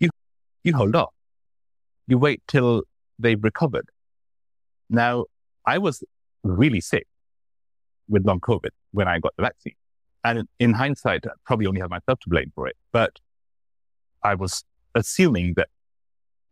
[0.00, 0.10] you,
[0.62, 1.12] you hold off.
[2.06, 2.82] You wait till
[3.18, 3.88] they've recovered.
[4.90, 5.24] Now,
[5.66, 6.02] I was
[6.42, 7.06] really sick
[8.08, 9.74] with long COVID when I got the vaccine.
[10.24, 12.76] And in hindsight, I probably only have myself to blame for it.
[12.92, 13.20] But
[14.22, 15.68] I was assuming that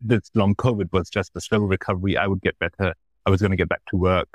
[0.01, 2.17] this long COVID was just a slow recovery.
[2.17, 2.95] I would get better.
[3.25, 4.29] I was going to get back to work.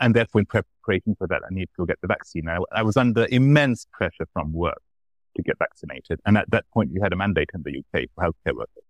[0.00, 2.48] And therefore, in preparation for that, I need to get the vaccine.
[2.48, 4.82] I, I was under immense pressure from work
[5.36, 6.18] to get vaccinated.
[6.26, 8.82] And at that point, we had a mandate in the UK for healthcare workers.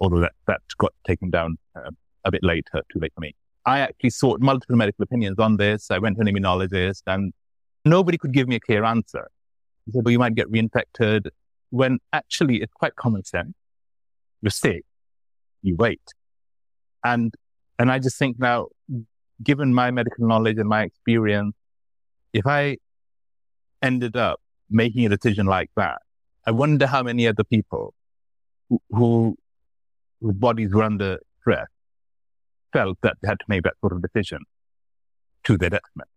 [0.00, 1.90] Although that, that got taken down uh,
[2.24, 3.34] a bit later, too late for me.
[3.64, 5.90] I actually sought multiple medical opinions on this.
[5.90, 7.32] I went to an immunologist and
[7.88, 9.28] nobody could give me a clear answer.
[9.86, 11.28] He said, well, you might get reinfected
[11.70, 13.54] when actually it's quite common sense.
[14.42, 14.84] You're sick.
[15.62, 16.02] You wait.
[17.04, 17.32] And,
[17.78, 18.68] and I just think now,
[19.42, 21.54] given my medical knowledge and my experience,
[22.32, 22.78] if I
[23.82, 26.02] ended up making a decision like that,
[26.46, 27.94] I wonder how many other people
[28.68, 29.36] who, who
[30.20, 31.68] whose bodies were under stress
[32.72, 34.40] felt that they had to make that sort of decision
[35.44, 36.10] to their detriment.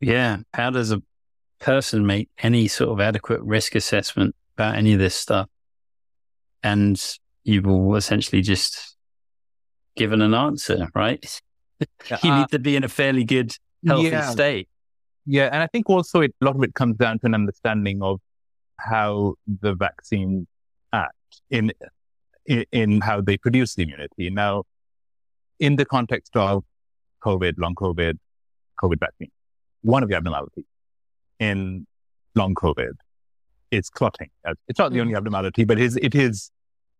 [0.00, 0.38] Yeah.
[0.54, 1.02] How does a
[1.60, 5.48] person make any sort of adequate risk assessment about any of this stuff?
[6.62, 7.00] And
[7.44, 8.96] you will essentially just
[9.96, 11.40] given an answer, right?
[12.22, 13.52] you Uh, need to be in a fairly good,
[13.86, 14.30] healthy yeah.
[14.30, 14.68] state.
[15.26, 18.02] Yeah, and I think also it, a lot of it comes down to an understanding
[18.02, 18.20] of
[18.78, 20.46] how the vaccines
[20.92, 21.14] act
[21.50, 21.72] in,
[22.46, 24.30] in in how they produce the immunity.
[24.30, 24.64] Now,
[25.58, 26.64] in the context of
[27.22, 28.18] COVID, long COVID,
[28.82, 29.30] COVID vaccine,
[29.82, 30.64] one of the abnormalities
[31.38, 31.86] in
[32.34, 32.92] long COVID
[33.70, 34.30] is clotting.
[34.46, 36.50] Uh, It's not the only abnormality, but it is, it is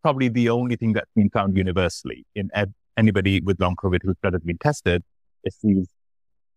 [0.03, 2.51] probably the only thing that's been found universally in
[2.97, 5.03] anybody with long COVID whose blood has been tested.
[5.45, 5.89] It's these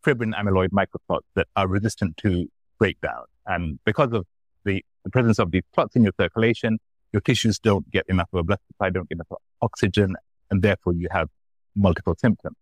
[0.03, 2.47] fibrin amyloid microclots that are resistant to
[2.78, 3.24] breakdown.
[3.45, 4.26] And because of
[4.65, 6.80] the, the presence of these clots in your circulation,
[7.13, 10.15] your tissues don't get enough of a blood supply, don't get enough oxygen,
[10.49, 11.30] and therefore you have
[11.76, 12.55] multiple symptoms.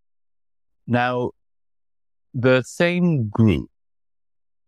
[0.87, 1.31] Now,
[2.33, 3.69] the same group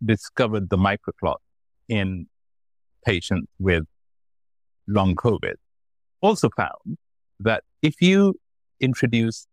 [0.04, 1.38] discovered the microclot
[1.88, 2.28] in
[3.06, 3.84] patients with
[4.88, 5.56] long COVID,
[6.22, 6.98] also found
[7.40, 8.36] that if you
[8.80, 9.48] introduce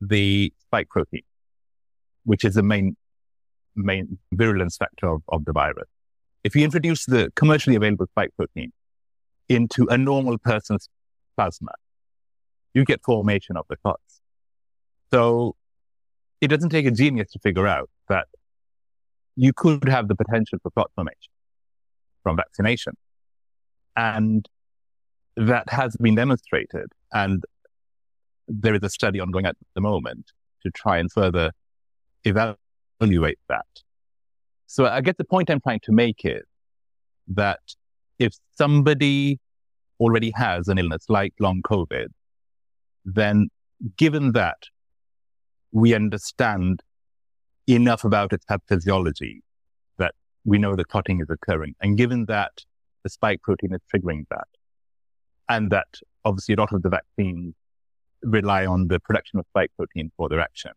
[0.00, 1.22] the spike protein,
[2.24, 2.96] which is the main
[3.74, 5.88] main virulence factor of, of the virus,
[6.44, 8.72] if you introduce the commercially available spike protein
[9.48, 10.88] into a normal person's
[11.36, 11.72] plasma,
[12.74, 14.20] you get formation of the clots.
[15.12, 15.56] So
[16.42, 18.26] it doesn't take a genius to figure out that
[19.36, 21.32] you could have the potential for clot formation
[22.24, 22.94] from vaccination.
[23.96, 24.46] And
[25.36, 26.86] that has been demonstrated.
[27.12, 27.44] And
[28.48, 30.32] there is a study ongoing at the moment
[30.64, 31.52] to try and further
[32.24, 33.66] evaluate that.
[34.66, 36.42] So I guess the point I'm trying to make is
[37.28, 37.60] that
[38.18, 39.38] if somebody
[40.00, 42.08] already has an illness like long COVID,
[43.04, 43.48] then
[43.96, 44.58] given that
[45.72, 46.82] we understand
[47.66, 49.40] enough about its pathophysiology
[49.98, 50.14] that
[50.44, 52.52] we know the clotting is occurring, and given that
[53.02, 54.48] the spike protein is triggering that,
[55.48, 55.88] and that
[56.24, 57.54] obviously a lot of the vaccines
[58.22, 60.72] rely on the production of spike protein for their action.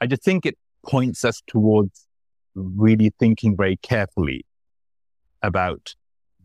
[0.00, 2.06] I just think it points us towards
[2.54, 4.44] really thinking very carefully
[5.42, 5.94] about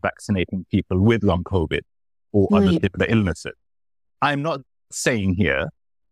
[0.02, 1.80] vaccinating people with long COVID
[2.32, 2.62] or right.
[2.62, 3.52] other similar illnesses.
[4.22, 5.68] I'm not saying here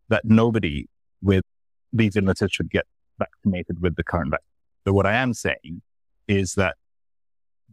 [0.08, 0.86] that nobody
[1.22, 1.44] with
[1.92, 2.86] these illnesses should get
[3.18, 4.44] vaccinated with the current vaccine.
[4.84, 5.82] But what I am saying
[6.26, 6.76] is that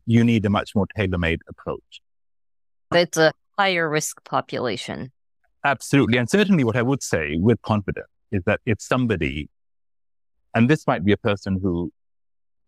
[0.05, 2.01] you need a much more tailor-made approach.
[2.91, 5.11] It's a higher risk population.
[5.63, 6.17] Absolutely.
[6.17, 9.49] And certainly what I would say with confidence is that if somebody,
[10.53, 11.91] and this might be a person who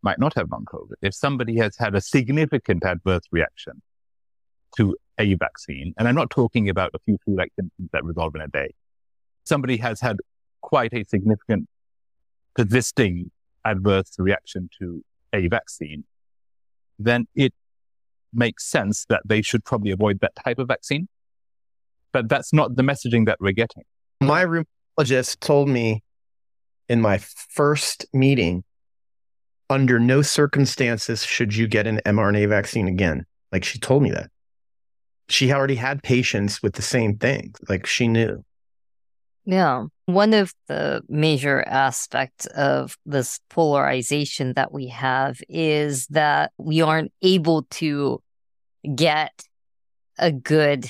[0.02, 3.82] might not have long COVID, if somebody has had a significant adverse reaction
[4.78, 8.42] to a vaccine, and I'm not talking about a few flu-like symptoms that resolve in
[8.42, 8.74] a day,
[9.44, 10.18] somebody has had
[10.68, 11.66] quite a significant
[12.54, 13.32] persisting
[13.64, 15.02] adverse reaction to
[15.32, 16.04] a vaccine,
[17.00, 17.54] then it
[18.34, 21.08] makes sense that they should probably avoid that type of vaccine.
[22.12, 23.84] But that's not the messaging that we're getting.
[24.20, 26.04] My rheumatologist told me
[26.90, 28.66] in my first meeting
[29.70, 33.26] under no circumstances should you get an mRNA vaccine again.
[33.54, 34.30] Like she told me that.
[35.30, 37.54] She already had patients with the same thing.
[37.70, 38.44] Like she knew.
[39.46, 39.86] Yeah.
[40.08, 47.12] One of the major aspects of this polarization that we have is that we aren't
[47.22, 48.24] able to
[48.96, 49.44] get
[50.18, 50.90] a good,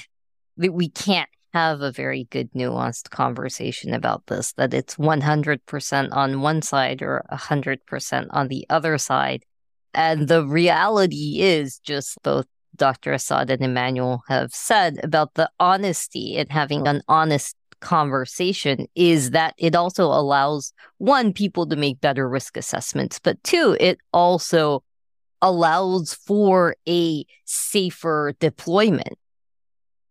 [0.56, 6.62] we can't have a very good nuanced conversation about this, that it's 100% on one
[6.62, 9.44] side or 100% on the other side.
[9.96, 12.46] And the reality is just both
[12.76, 13.14] Dr.
[13.14, 19.54] Asad and Emanuel have said about the honesty and having an honest conversation is that
[19.58, 24.84] it also allows one people to make better risk assessments but two it also
[25.42, 29.18] allows for a safer deployment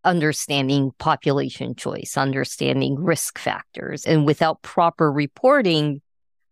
[0.05, 6.01] understanding population choice understanding risk factors and without proper reporting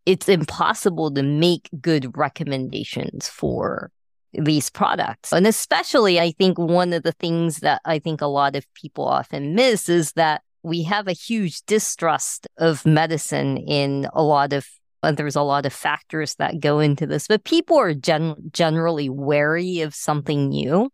[0.06, 3.90] it's impossible to make good recommendations for
[4.34, 5.32] these products.
[5.32, 9.06] And especially, I think one of the things that I think a lot of people
[9.06, 14.66] often miss is that we have a huge distrust of medicine in a lot of
[15.12, 19.82] there's a lot of factors that go into this, but people are gen- generally wary
[19.82, 20.90] of something new.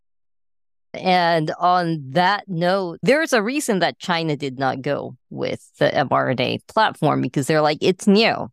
[0.93, 6.67] And on that note, there's a reason that China did not go with the mRNA
[6.67, 8.49] platform because they're like, it's new.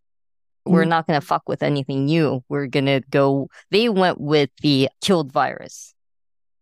[0.63, 0.89] We're mm-hmm.
[0.89, 2.43] not going to fuck with anything new.
[2.49, 3.49] We're going to go.
[3.71, 5.95] They went with the killed virus,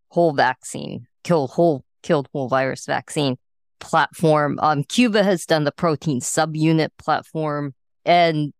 [0.07, 3.35] whole vaccine, killed whole, killed whole virus vaccine
[3.85, 4.57] platform.
[4.61, 7.73] Um, Cuba has done the protein subunit platform.
[8.03, 8.51] And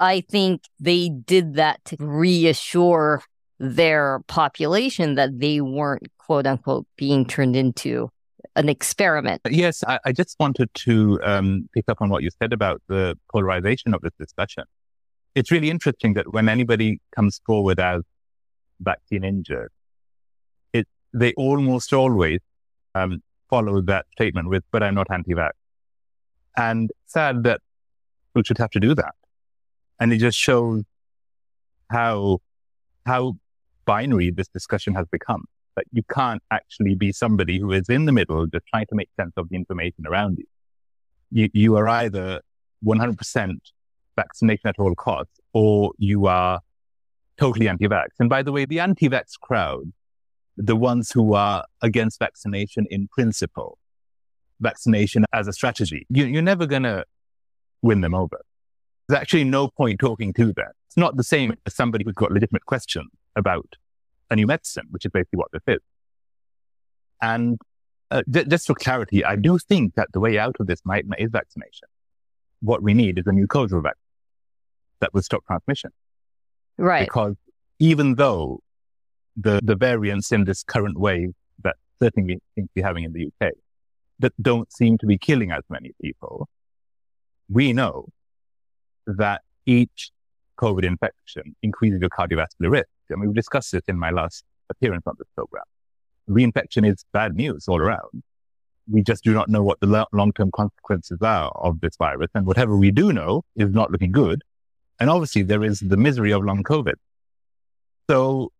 [0.00, 3.22] I think they did that to reassure
[3.58, 8.10] their population that they weren't, quote unquote, being turned into
[8.54, 9.40] an experiment.
[9.50, 13.18] Yes, I, I just wanted to um, pick up on what you said about the
[13.32, 14.64] polarization of this discussion.
[15.34, 18.02] It's really interesting that when anybody comes forward as
[18.80, 19.70] vaccine injured,
[20.72, 22.40] it they almost always
[22.94, 25.52] um, follow that statement with, but I'm not anti-vax.
[26.56, 27.60] And sad that
[28.34, 29.14] we should have to do that.
[30.00, 30.84] And it just shows
[31.90, 32.40] how,
[33.06, 33.36] how
[33.84, 35.44] binary this discussion has become.
[35.76, 39.10] That you can't actually be somebody who is in the middle, just trying to make
[39.18, 40.44] sense of the information around you.
[41.30, 42.40] You, you are either
[42.84, 43.54] 100%
[44.16, 46.60] vaccination at all costs, or you are
[47.38, 48.08] totally anti-vax.
[48.18, 49.92] And by the way, the anti-vax crowd
[50.58, 53.78] the ones who are against vaccination in principle,
[54.60, 56.04] vaccination as a strategy.
[56.10, 57.04] You, are never going to
[57.80, 58.40] win them over.
[59.08, 60.70] There's actually no point talking to them.
[60.88, 63.76] It's not the same as somebody who's got legitimate questions about
[64.30, 65.80] a new medicine, which is basically what this is.
[67.22, 67.58] And
[68.10, 71.30] uh, just for clarity, I do think that the way out of this might, is
[71.30, 71.88] vaccination.
[72.60, 74.02] What we need is a mucosal vaccine
[75.00, 75.90] that would stop transmission.
[76.76, 77.06] Right.
[77.06, 77.36] Because
[77.78, 78.60] even though
[79.40, 81.32] the, the variants in this current wave
[81.62, 83.52] that certainly seem to be having in the UK
[84.18, 86.48] that don't seem to be killing as many people,
[87.48, 88.08] we know
[89.06, 90.10] that each
[90.58, 92.88] COVID infection increases your cardiovascular risk.
[93.10, 95.64] And we discussed this in my last appearance on this program.
[96.28, 98.22] Reinfection is bad news all around.
[98.90, 102.30] We just do not know what the long-term consequences are of this virus.
[102.34, 104.42] And whatever we do know is not looking good.
[105.00, 106.94] And obviously there is the misery of long COVID.
[108.10, 108.50] So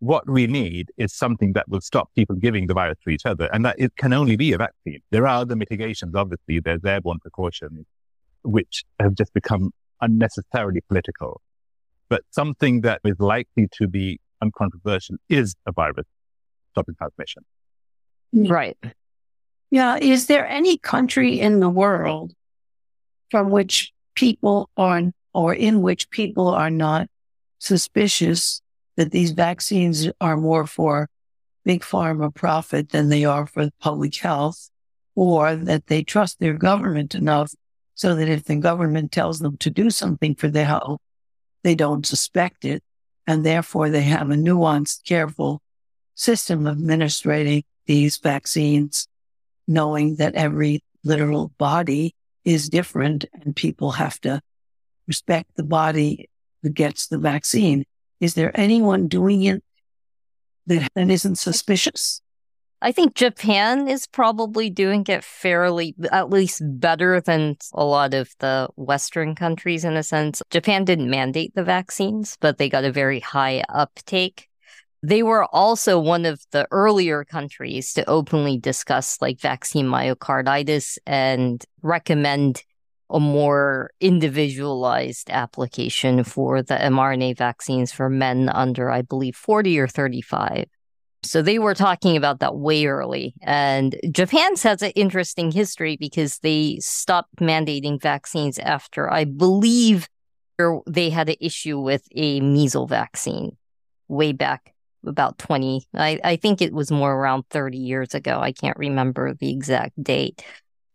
[0.00, 3.48] what we need is something that will stop people giving the virus to each other.
[3.52, 5.00] And that it can only be a vaccine.
[5.10, 6.60] There are other mitigations, obviously.
[6.60, 7.86] There's airborne precautions,
[8.42, 9.70] which have just become
[10.00, 11.40] unnecessarily political.
[12.08, 16.06] But something that is likely to be uncontroversial is a virus
[16.72, 17.44] stopping transmission.
[18.34, 18.50] Mm.
[18.50, 18.76] Right.
[19.70, 19.96] Yeah.
[19.96, 22.32] Is there any country in the world
[23.30, 27.08] from which people are, or in which people are not
[27.58, 28.60] suspicious
[28.96, 31.08] that these vaccines are more for
[31.64, 34.70] big pharma profit than they are for public health,
[35.14, 37.52] or that they trust their government enough
[37.94, 41.00] so that if the government tells them to do something for their health,
[41.62, 42.82] they don't suspect it.
[43.26, 45.60] And therefore they have a nuanced, careful
[46.14, 49.08] system of administrating these vaccines,
[49.66, 54.40] knowing that every literal body is different and people have to
[55.08, 56.28] respect the body
[56.62, 57.84] that gets the vaccine.
[58.20, 59.62] Is there anyone doing it
[60.66, 62.20] that, that isn't suspicious?
[62.82, 68.30] I think Japan is probably doing it fairly, at least better than a lot of
[68.38, 70.42] the Western countries in a sense.
[70.50, 74.48] Japan didn't mandate the vaccines, but they got a very high uptake.
[75.02, 81.64] They were also one of the earlier countries to openly discuss like vaccine myocarditis and
[81.82, 82.62] recommend
[83.10, 89.88] a more individualized application for the mRNA vaccines for men under, I believe, 40 or
[89.88, 90.66] 35.
[91.22, 93.34] So they were talking about that way early.
[93.42, 100.08] And Japan's has an interesting history because they stopped mandating vaccines after, I believe,
[100.86, 103.56] they had an issue with a measles vaccine
[104.08, 104.72] way back
[105.04, 105.86] about 20.
[105.94, 108.40] I, I think it was more around 30 years ago.
[108.40, 110.44] I can't remember the exact date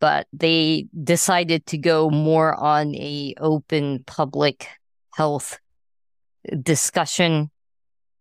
[0.01, 4.67] but they decided to go more on a open public
[5.13, 5.59] health
[6.63, 7.51] discussion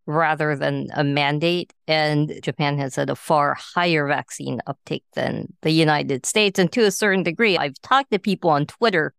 [0.07, 1.72] rather than a mandate.
[1.89, 6.59] And Japan has had a far higher vaccine uptake than the United States.
[6.59, 9.14] And to a certain degree, I've talked to people on Twitter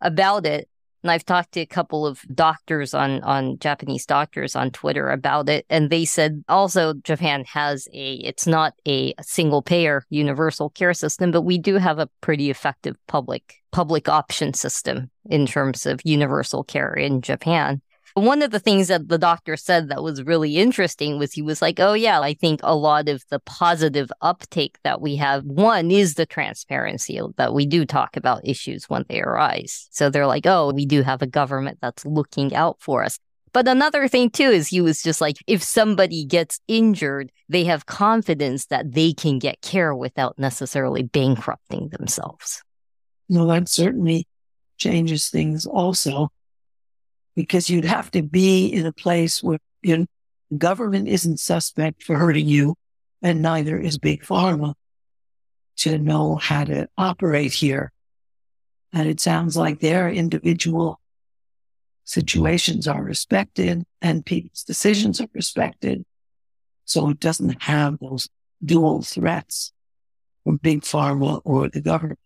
[0.00, 0.68] about it
[1.02, 5.48] and I've talked to a couple of doctors on, on Japanese doctors on Twitter about
[5.48, 5.64] it.
[5.70, 11.30] And they said also Japan has a, it's not a single payer universal care system,
[11.30, 16.64] but we do have a pretty effective public, public option system in terms of universal
[16.64, 17.80] care in Japan.
[18.14, 21.62] One of the things that the doctor said that was really interesting was he was
[21.62, 25.90] like, Oh, yeah, I think a lot of the positive uptake that we have, one
[25.90, 29.88] is the transparency that we do talk about issues when they arise.
[29.90, 33.18] So they're like, Oh, we do have a government that's looking out for us.
[33.52, 37.86] But another thing too is he was just like, if somebody gets injured, they have
[37.86, 42.62] confidence that they can get care without necessarily bankrupting themselves.
[43.28, 44.26] No, that certainly
[44.76, 46.30] changes things also
[47.40, 50.06] because you'd have to be in a place where you know,
[50.58, 52.74] government isn't suspect for hurting you
[53.22, 54.74] and neither is big pharma
[55.78, 57.92] to know how to operate here.
[58.92, 61.00] And it sounds like their individual
[62.04, 66.04] situations are respected and people's decisions are respected.
[66.84, 68.28] So it doesn't have those
[68.62, 69.72] dual threats
[70.44, 72.18] from big pharma or the government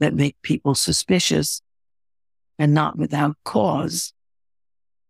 [0.00, 1.62] that make people suspicious
[2.58, 4.12] and not without cause.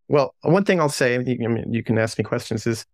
[0.08, 2.86] Well, one thing I'll say, I mean, you can ask me questions, is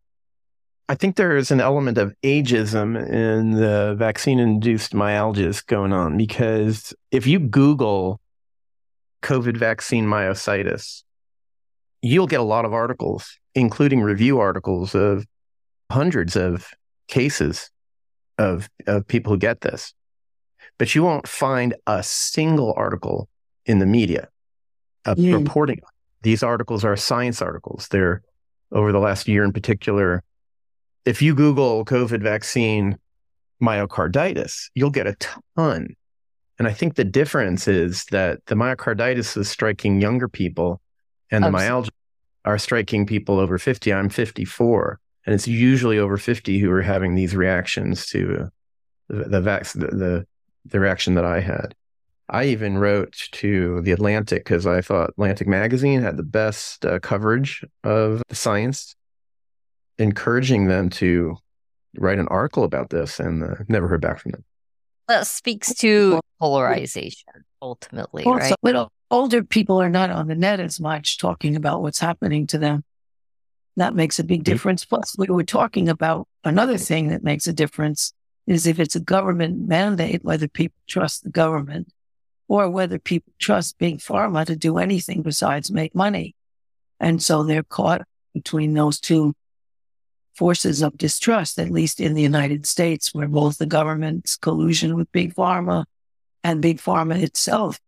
[0.88, 6.16] I think there is an element of ageism in the vaccine induced myalgias going on
[6.16, 8.20] because if you Google
[9.22, 11.02] COVID vaccine myositis,
[12.02, 15.24] you'll get a lot of articles, including review articles of
[15.90, 16.68] hundreds of
[17.08, 17.70] cases
[18.38, 19.94] of, of people who get this.
[20.78, 23.28] But you won't find a single article
[23.66, 24.28] in the media
[25.04, 25.36] of yeah.
[25.36, 25.80] reporting
[26.23, 27.89] these articles are science articles.
[27.91, 28.23] They're
[28.70, 30.23] over the last year in particular.
[31.05, 32.97] If you Google COVID vaccine
[33.62, 35.16] myocarditis, you'll get a
[35.57, 35.95] ton.
[36.59, 40.81] And I think the difference is that the myocarditis is striking younger people
[41.31, 41.91] and the myalgia
[42.45, 43.93] are striking people over 50.
[43.93, 45.01] I'm 54.
[45.25, 48.51] And it's usually over 50 who are having these reactions to
[49.09, 50.27] the, the, vac- the, the,
[50.66, 51.75] the reaction that I had.
[52.33, 56.99] I even wrote to the Atlantic because I thought Atlantic Magazine had the best uh,
[56.99, 58.97] coverage of the science,
[59.99, 61.37] encouraging them to
[61.99, 64.45] write an article about this, and uh, never heard back from them.
[65.09, 68.74] That speaks to polarization ultimately, also, right?
[68.76, 72.57] It older people are not on the net as much talking about what's happening to
[72.57, 72.83] them.
[73.76, 74.87] That makes a big difference.
[74.87, 78.14] Plus, we were talking about another thing that makes a difference
[78.47, 81.89] is if it's a government mandate, whether people trust the government
[82.49, 86.34] or whether people trust big pharma to do anything besides make money.
[87.01, 88.03] And so they're caught
[88.34, 89.34] between those two
[90.34, 95.11] forces of distrust, at least in the United States, where both the government's collusion with
[95.12, 95.84] big pharma
[96.43, 97.78] and big pharma itself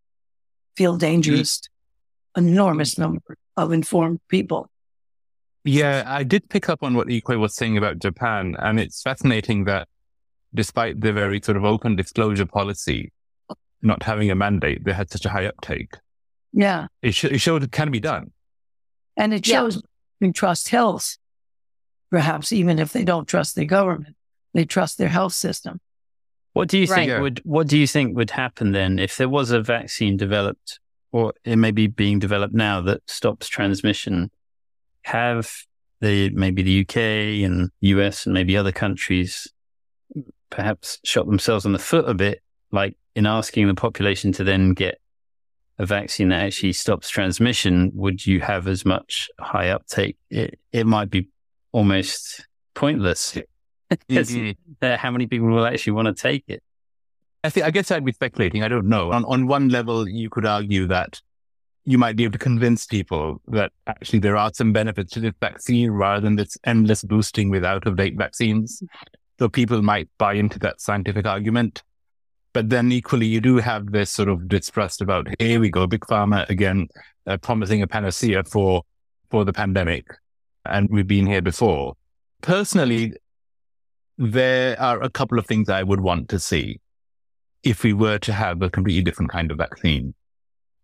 [0.76, 1.68] feel dangerous to
[2.36, 2.98] an enormous mm.
[2.98, 4.68] number of informed people.
[5.64, 9.64] Yeah, I did pick up on what Ikoi was saying about Japan, and it's fascinating
[9.64, 9.88] that
[10.54, 13.12] despite the very sort of open disclosure policy,
[13.84, 15.94] not having a mandate, they had such a high uptake.
[16.52, 16.86] Yeah.
[17.02, 18.32] It, sh- it showed it can be done.
[19.16, 19.82] And it shows
[20.20, 20.30] yeah.
[20.32, 21.18] trust health,
[22.10, 24.16] perhaps even if they don't trust their government,
[24.52, 25.80] they trust their health system.
[26.52, 27.08] What do you right.
[27.08, 30.78] think would what do you think would happen then if there was a vaccine developed
[31.10, 34.30] or it may be being developed now that stops transmission?
[35.02, 35.50] Have
[36.00, 39.48] the maybe the UK and US and maybe other countries
[40.50, 44.72] perhaps shot themselves in the foot a bit, like in asking the population to then
[44.72, 44.98] get
[45.78, 50.16] a vaccine that actually stops transmission, would you have as much high uptake?
[50.30, 51.28] It, it might be
[51.72, 53.36] almost pointless.
[54.08, 54.94] mm-hmm.
[54.94, 56.62] how many people will actually want to take it?
[57.42, 58.62] I think, I guess I'd be speculating.
[58.62, 59.12] I don't know.
[59.12, 61.20] On, on one level, you could argue that
[61.84, 65.34] you might be able to convince people that actually there are some benefits to this
[65.40, 68.82] vaccine rather than this endless boosting with out of date vaccines.
[69.38, 71.82] So people might buy into that scientific argument.
[72.54, 76.02] But then equally, you do have this sort of distrust about, here we go, big
[76.02, 76.86] pharma again,
[77.26, 78.82] uh, promising a panacea for,
[79.30, 80.06] for the pandemic.
[80.64, 81.96] And we've been here before.
[82.42, 83.14] Personally,
[84.16, 86.80] there are a couple of things I would want to see
[87.64, 90.14] if we were to have a completely different kind of vaccine.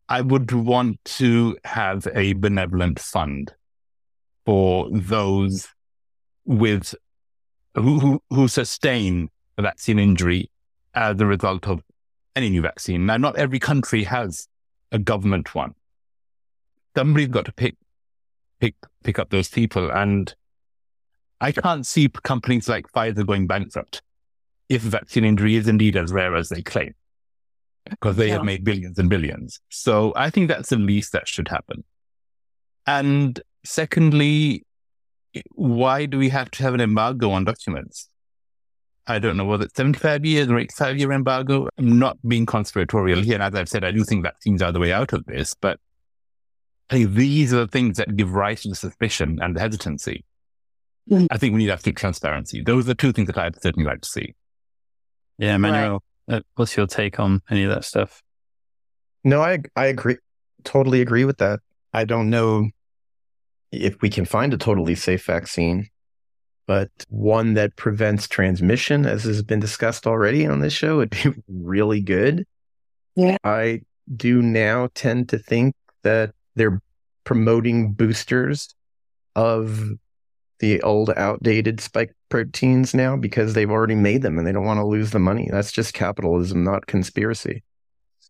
[0.08, 3.54] I would want to have a benevolent fund
[4.44, 5.68] for those
[6.44, 6.96] with
[7.76, 10.50] who, who, who sustain a vaccine injury
[10.94, 11.82] as a result of
[12.36, 13.06] any new vaccine.
[13.06, 14.48] Now, not every country has
[14.92, 15.74] a government one.
[16.96, 17.76] Somebody's got to pick,
[18.60, 18.74] pick,
[19.04, 19.90] pick up those people.
[19.90, 20.34] And
[21.40, 24.02] I can't see companies like Pfizer going bankrupt
[24.68, 26.94] if vaccine injury is indeed as rare as they claim,
[27.88, 28.34] because they yeah.
[28.34, 29.60] have made billions and billions.
[29.68, 31.82] So I think that's the least that should happen.
[32.86, 34.64] And secondly,
[35.52, 38.08] why do we have to have an embargo on documents?
[39.10, 41.68] I don't know, was it 75 years or 85 year embargo?
[41.78, 43.34] I'm not being conspiratorial here.
[43.34, 45.78] And as I've said, I do think vaccines are the way out of this, but
[46.88, 50.24] I think these are the things that give rise to the suspicion and the hesitancy.
[51.10, 51.26] Mm-hmm.
[51.30, 52.62] I think we need absolute transparency.
[52.62, 54.34] Those are two things that I'd certainly like to see.
[55.38, 56.36] Yeah, Manuel, right.
[56.36, 58.22] uh, what's your take on any of that stuff?
[59.24, 60.18] No, I I agree,
[60.64, 61.60] totally agree with that.
[61.92, 62.68] I don't know
[63.72, 65.88] if we can find a totally safe vaccine
[66.70, 71.30] but one that prevents transmission, as has been discussed already on this show, would be
[71.48, 72.46] really good.
[73.16, 73.38] Yeah.
[73.42, 73.80] I
[74.14, 76.80] do now tend to think that they're
[77.24, 78.72] promoting boosters
[79.34, 79.82] of
[80.60, 84.78] the old outdated spike proteins now because they've already made them and they don't want
[84.78, 85.48] to lose the money.
[85.50, 87.64] That's just capitalism, not conspiracy.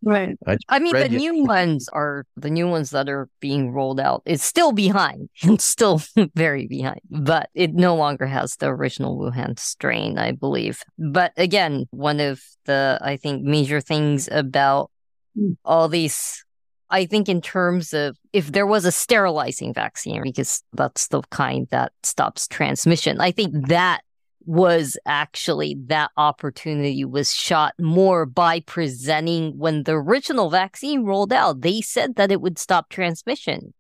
[0.03, 0.37] Right.
[0.47, 4.23] I, I mean, the new ones are the new ones that are being rolled out.
[4.25, 5.29] It's still behind.
[5.43, 6.01] It's still
[6.35, 10.83] very behind, but it no longer has the original Wuhan strain, I believe.
[10.99, 14.91] But again, one of the, I think, major things about
[15.37, 15.53] hmm.
[15.65, 16.45] all these
[16.91, 21.69] I think in terms of if there was a sterilizing vaccine, because that's the kind
[21.71, 24.01] that stops transmission, I think that
[24.51, 31.61] was actually that opportunity was shot more by presenting when the original vaccine rolled out.
[31.61, 33.75] They said that it would stop transmission.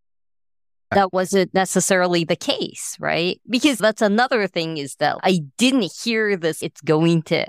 [0.92, 3.40] That wasn't necessarily the case, right?
[3.50, 6.62] Because that's another thing is that I didn't hear this.
[6.62, 7.48] It's going to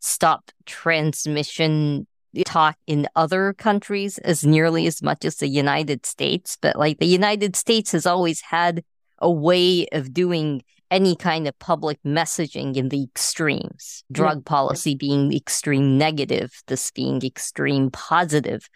[0.00, 2.06] stop transmission
[2.46, 6.56] talk in other countries as nearly as much as the United States.
[6.58, 8.82] But like the United States has always had
[9.18, 10.62] a way of doing
[10.92, 14.04] any kind of public messaging in the extremes.
[14.04, 14.14] Mm-hmm.
[14.14, 14.42] Drug yeah.
[14.50, 18.68] policy being extreme negative, this being extreme positive.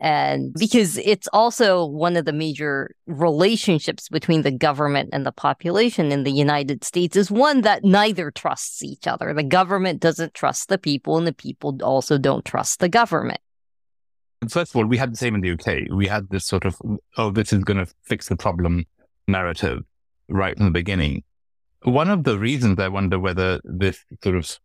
[0.00, 6.12] And because it's also one of the major relationships between the government and the population
[6.12, 9.32] in the United States is one that neither trusts each other.
[9.32, 13.40] The government doesn't trust the people, and the people also don't trust the government.
[14.48, 15.90] First of all, we had the same in the UK.
[15.90, 16.76] We had this sort of,
[17.16, 18.84] oh, this is going to fix the problem
[19.26, 19.84] narrative
[20.28, 21.22] right from the beginning.
[21.84, 24.58] One of the reasons I wonder whether this sort of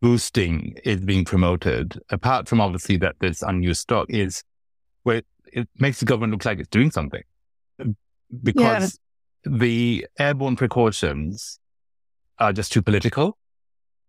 [0.00, 4.42] boosting is being promoted, apart from obviously that this unused stock, is
[5.04, 5.22] where
[5.52, 7.22] it makes the government look like it's doing something
[8.42, 8.98] because
[9.44, 9.52] yeah.
[9.58, 11.58] the airborne precautions
[12.38, 13.36] are just too political.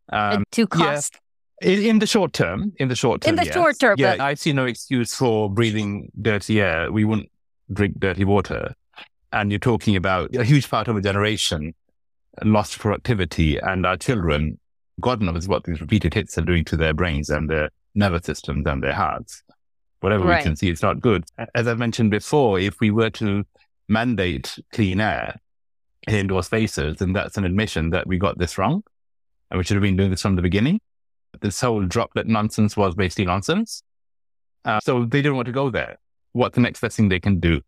[0.09, 1.19] Um, too cost.
[1.61, 3.53] Yeah, in, in, the short term, in the short term, in the yes.
[3.53, 6.91] short term, yeah, I see no excuse for breathing dirty air.
[6.91, 7.29] We wouldn't
[7.71, 8.73] drink dirty water,
[9.31, 11.73] and you're talking about a huge part of a generation
[12.43, 14.59] lost productivity, and our children,
[14.99, 18.65] God knows what these repeated hits are doing to their brains and their nervous systems
[18.67, 19.43] and their hearts.
[19.99, 20.39] Whatever right.
[20.39, 21.25] we can see, it's not good.
[21.53, 23.43] As I mentioned before, if we were to
[23.87, 25.39] mandate clean air
[26.07, 28.83] in indoor spaces, then that's an admission that we got this wrong
[29.51, 30.79] and we should have been doing this from the beginning.
[31.41, 33.83] This whole droplet nonsense was basically nonsense.
[34.63, 35.97] Uh, so they didn't want to go there.
[36.31, 37.61] What's the next best thing they can do?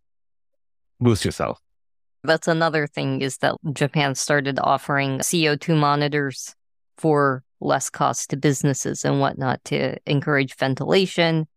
[0.99, 1.59] Boost yourself.
[2.23, 6.55] That's another thing is that Japan started offering CO2 monitors
[6.97, 11.47] for less cost to businesses and whatnot to encourage ventilation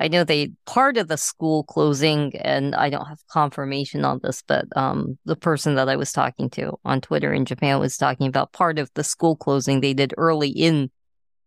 [0.00, 4.42] I know they part of the school closing, and I don't have confirmation on this,
[4.46, 8.26] but um, the person that I was talking to on Twitter in Japan was talking
[8.26, 10.90] about part of the school closing they did early in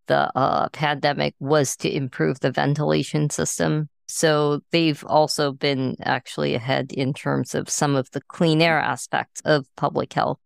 [0.07, 3.89] the uh, pandemic was to improve the ventilation system.
[4.07, 9.41] So they've also been actually ahead in terms of some of the clean air aspects
[9.43, 10.39] of public health.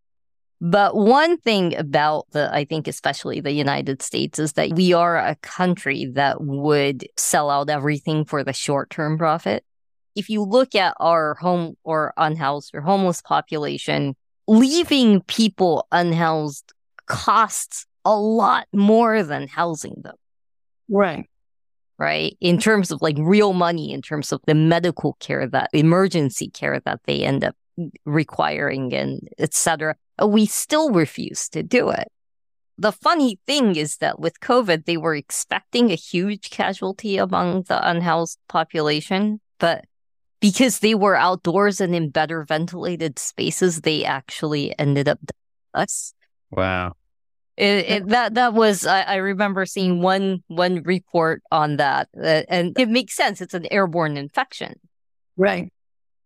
[0.60, 5.18] But one thing about the, I think, especially the United States is that we are
[5.18, 9.64] a country that would sell out everything for the short term profit.
[10.16, 14.16] If you look at our home or unhoused or homeless population,
[14.48, 16.74] leaving people unhoused
[17.08, 20.16] costs a lot more than housing them.
[20.90, 21.28] Right.
[22.02, 22.36] Right.
[22.42, 26.82] In terms of like real money, in terms of the medical care that emergency care
[26.84, 27.56] that they end up
[28.06, 32.08] requiring and etc uh, we still refuse to do it.
[32.80, 37.88] The funny thing is that with COVID, they were expecting a huge casualty among the
[37.88, 39.86] unhoused population, but
[40.40, 45.20] because they were outdoors and in better ventilated spaces, they actually ended up
[45.76, 46.16] us.
[46.50, 46.96] Wow.
[47.62, 52.42] It, it, that that was I, I, remember seeing one one report on that, uh,
[52.50, 53.40] and it makes sense.
[53.40, 54.80] It's an airborne infection,
[55.38, 55.72] right?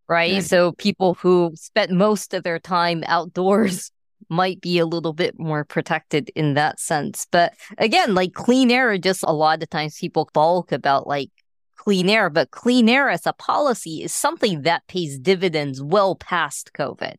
[0.07, 0.41] right?
[0.41, 3.91] So people who spent most of their time outdoors
[4.29, 7.27] might be a little bit more protected in that sense.
[7.29, 11.31] But again, like clean air, just a lot of times people balk about like
[11.75, 16.71] clean air, but clean air as a policy is something that pays dividends well past
[16.73, 17.17] COVID.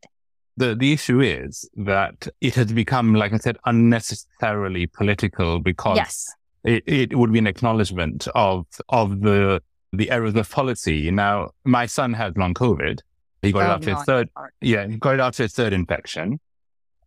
[0.57, 6.34] The the issue is that it has become, like I said, unnecessarily political because yes.
[6.64, 11.11] it, it would be an acknowledgement of of the the errors of policy.
[11.11, 13.00] Now, my son has long COVID.
[13.42, 14.30] He got oh, it after his third,
[14.61, 16.40] yeah, he got it after his third infection,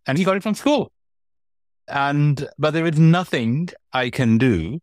[0.06, 0.92] and he got it from school.
[1.88, 4.80] And but there is nothing I can do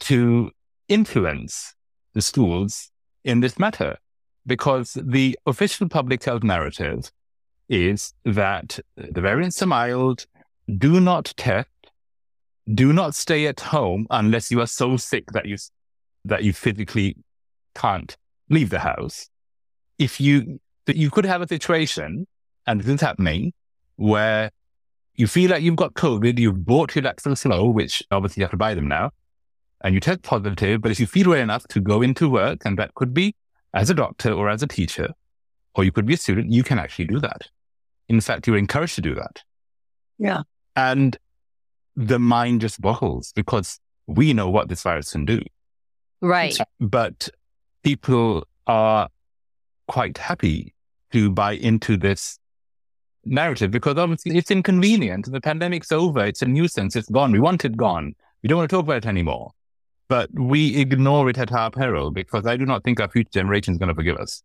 [0.00, 0.50] to
[0.88, 1.74] influence
[2.14, 2.90] the schools
[3.24, 3.98] in this matter
[4.46, 7.10] because the official public health narrative
[7.68, 10.26] is that the variants are mild,
[10.78, 11.68] do not test,
[12.72, 15.56] do not stay at home unless you are so sick that you
[16.24, 17.16] that you physically
[17.74, 18.16] can't
[18.48, 19.28] leave the house.
[19.98, 22.26] If you, that you could have a situation,
[22.66, 23.52] and this is happening,
[23.96, 24.50] where
[25.14, 28.50] you feel like you've got COVID, you've bought your lateral flows, which obviously you have
[28.52, 29.10] to buy them now,
[29.82, 32.78] and you test positive, but if you feel well enough to go into work, and
[32.78, 33.34] that could be
[33.74, 35.10] as a doctor or as a teacher,
[35.74, 37.48] or you could be a student, you can actually do that.
[38.08, 39.42] In fact, you're encouraged to do that.
[40.18, 40.42] Yeah.
[40.76, 41.16] And
[41.96, 45.40] the mind just boggles because we know what this virus can do.
[46.20, 46.56] Right.
[46.80, 47.28] But
[47.82, 49.08] people are
[49.88, 50.74] quite happy
[51.12, 52.38] to buy into this
[53.24, 55.30] narrative because obviously it's inconvenient.
[55.30, 56.24] The pandemic's over.
[56.24, 56.96] It's a nuisance.
[56.96, 57.32] It's gone.
[57.32, 58.14] We want it gone.
[58.42, 59.52] We don't want to talk about it anymore.
[60.08, 63.72] But we ignore it at our peril because I do not think our future generation
[63.72, 64.42] is going to forgive us.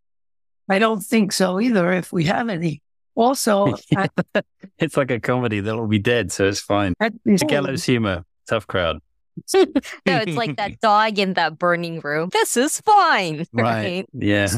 [0.70, 2.82] I don't think so either if we have any.
[3.16, 4.10] Also, I,
[4.80, 6.94] it's like a comedy that'll be dead, so it's fine.
[7.26, 9.00] It's Gallows humor, tough crowd.
[9.54, 9.66] no,
[10.06, 12.30] it's like that dog in that burning room.
[12.32, 13.46] This is fine.
[13.54, 14.06] Right.
[14.06, 14.06] right?
[14.14, 14.50] Yeah.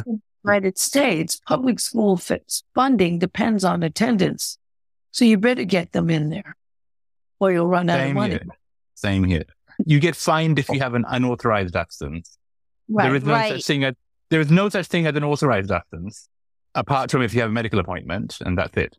[0.44, 2.20] United States, public school
[2.74, 4.58] funding depends on attendance.
[5.12, 6.56] So you better get them in there
[7.40, 8.34] or you'll run out Same of money.
[8.34, 8.46] Here.
[8.96, 9.44] Same here.
[9.86, 12.38] You get fined if you have an unauthorized absence.
[12.88, 13.52] Right, there is no right.
[13.52, 13.96] such thing as
[14.32, 16.28] there is no such thing as an authorized absence,
[16.74, 18.98] apart from if you have a medical appointment, and that's it.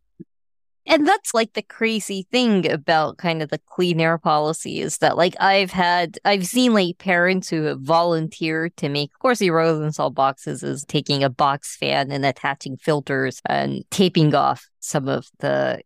[0.84, 5.16] And that's like the crazy thing about kind of the clean air policy is that
[5.16, 9.50] like I've had I've seen like parents who have volunteered to make of course the
[9.50, 15.28] Rosenthal boxes is taking a box fan and attaching filters and taping off some of
[15.38, 15.82] the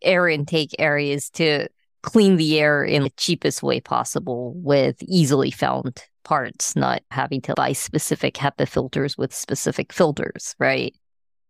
[0.00, 1.68] air intake areas to
[2.08, 7.54] clean the air in the cheapest way possible with easily found parts, not having to
[7.54, 10.94] buy specific HEPA filters with specific filters, right?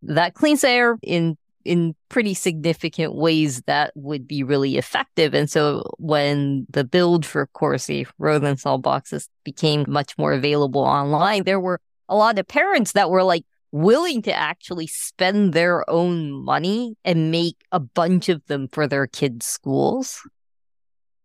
[0.02, 5.34] That cleans air in in pretty significant ways that would be really effective.
[5.34, 11.60] And so when the build for Corsi Rosenthal boxes became much more available online, there
[11.60, 16.96] were a lot of parents that were like willing to actually spend their own money
[17.04, 20.22] and make a bunch of them for their kids' schools.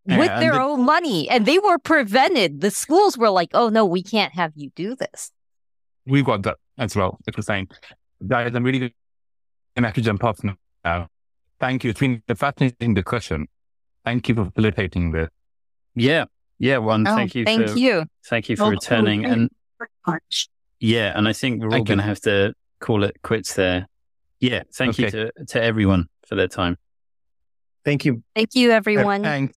[0.06, 1.30] Yeah, with their the- own money.
[1.30, 2.62] And they were prevented.
[2.62, 5.32] The schools were like, oh no, we can't have you do this.
[6.06, 7.70] We've got that as well, like you're saying.
[8.26, 8.92] Guys, I'm really going
[9.78, 10.40] to have to jump off
[10.84, 11.08] now.
[11.60, 11.92] Thank you.
[11.92, 13.48] It's been a fascinating discussion.
[14.04, 15.30] Thank you for facilitating this.
[15.96, 16.26] Yeah.
[16.60, 16.80] Yeah.
[16.80, 17.46] One, oh, thank you.
[17.46, 18.06] Thank for, you.
[18.26, 19.26] Thank you for oh, returning.
[19.26, 19.50] And
[20.80, 23.88] yeah, and I think we're all going to have to call it quits there.
[24.40, 24.64] Yeah.
[24.74, 25.04] Thank okay.
[25.04, 26.78] you to, to everyone for their time.
[27.86, 28.24] Thank you.
[28.36, 29.24] Thank you, everyone.
[29.24, 29.52] Thanks.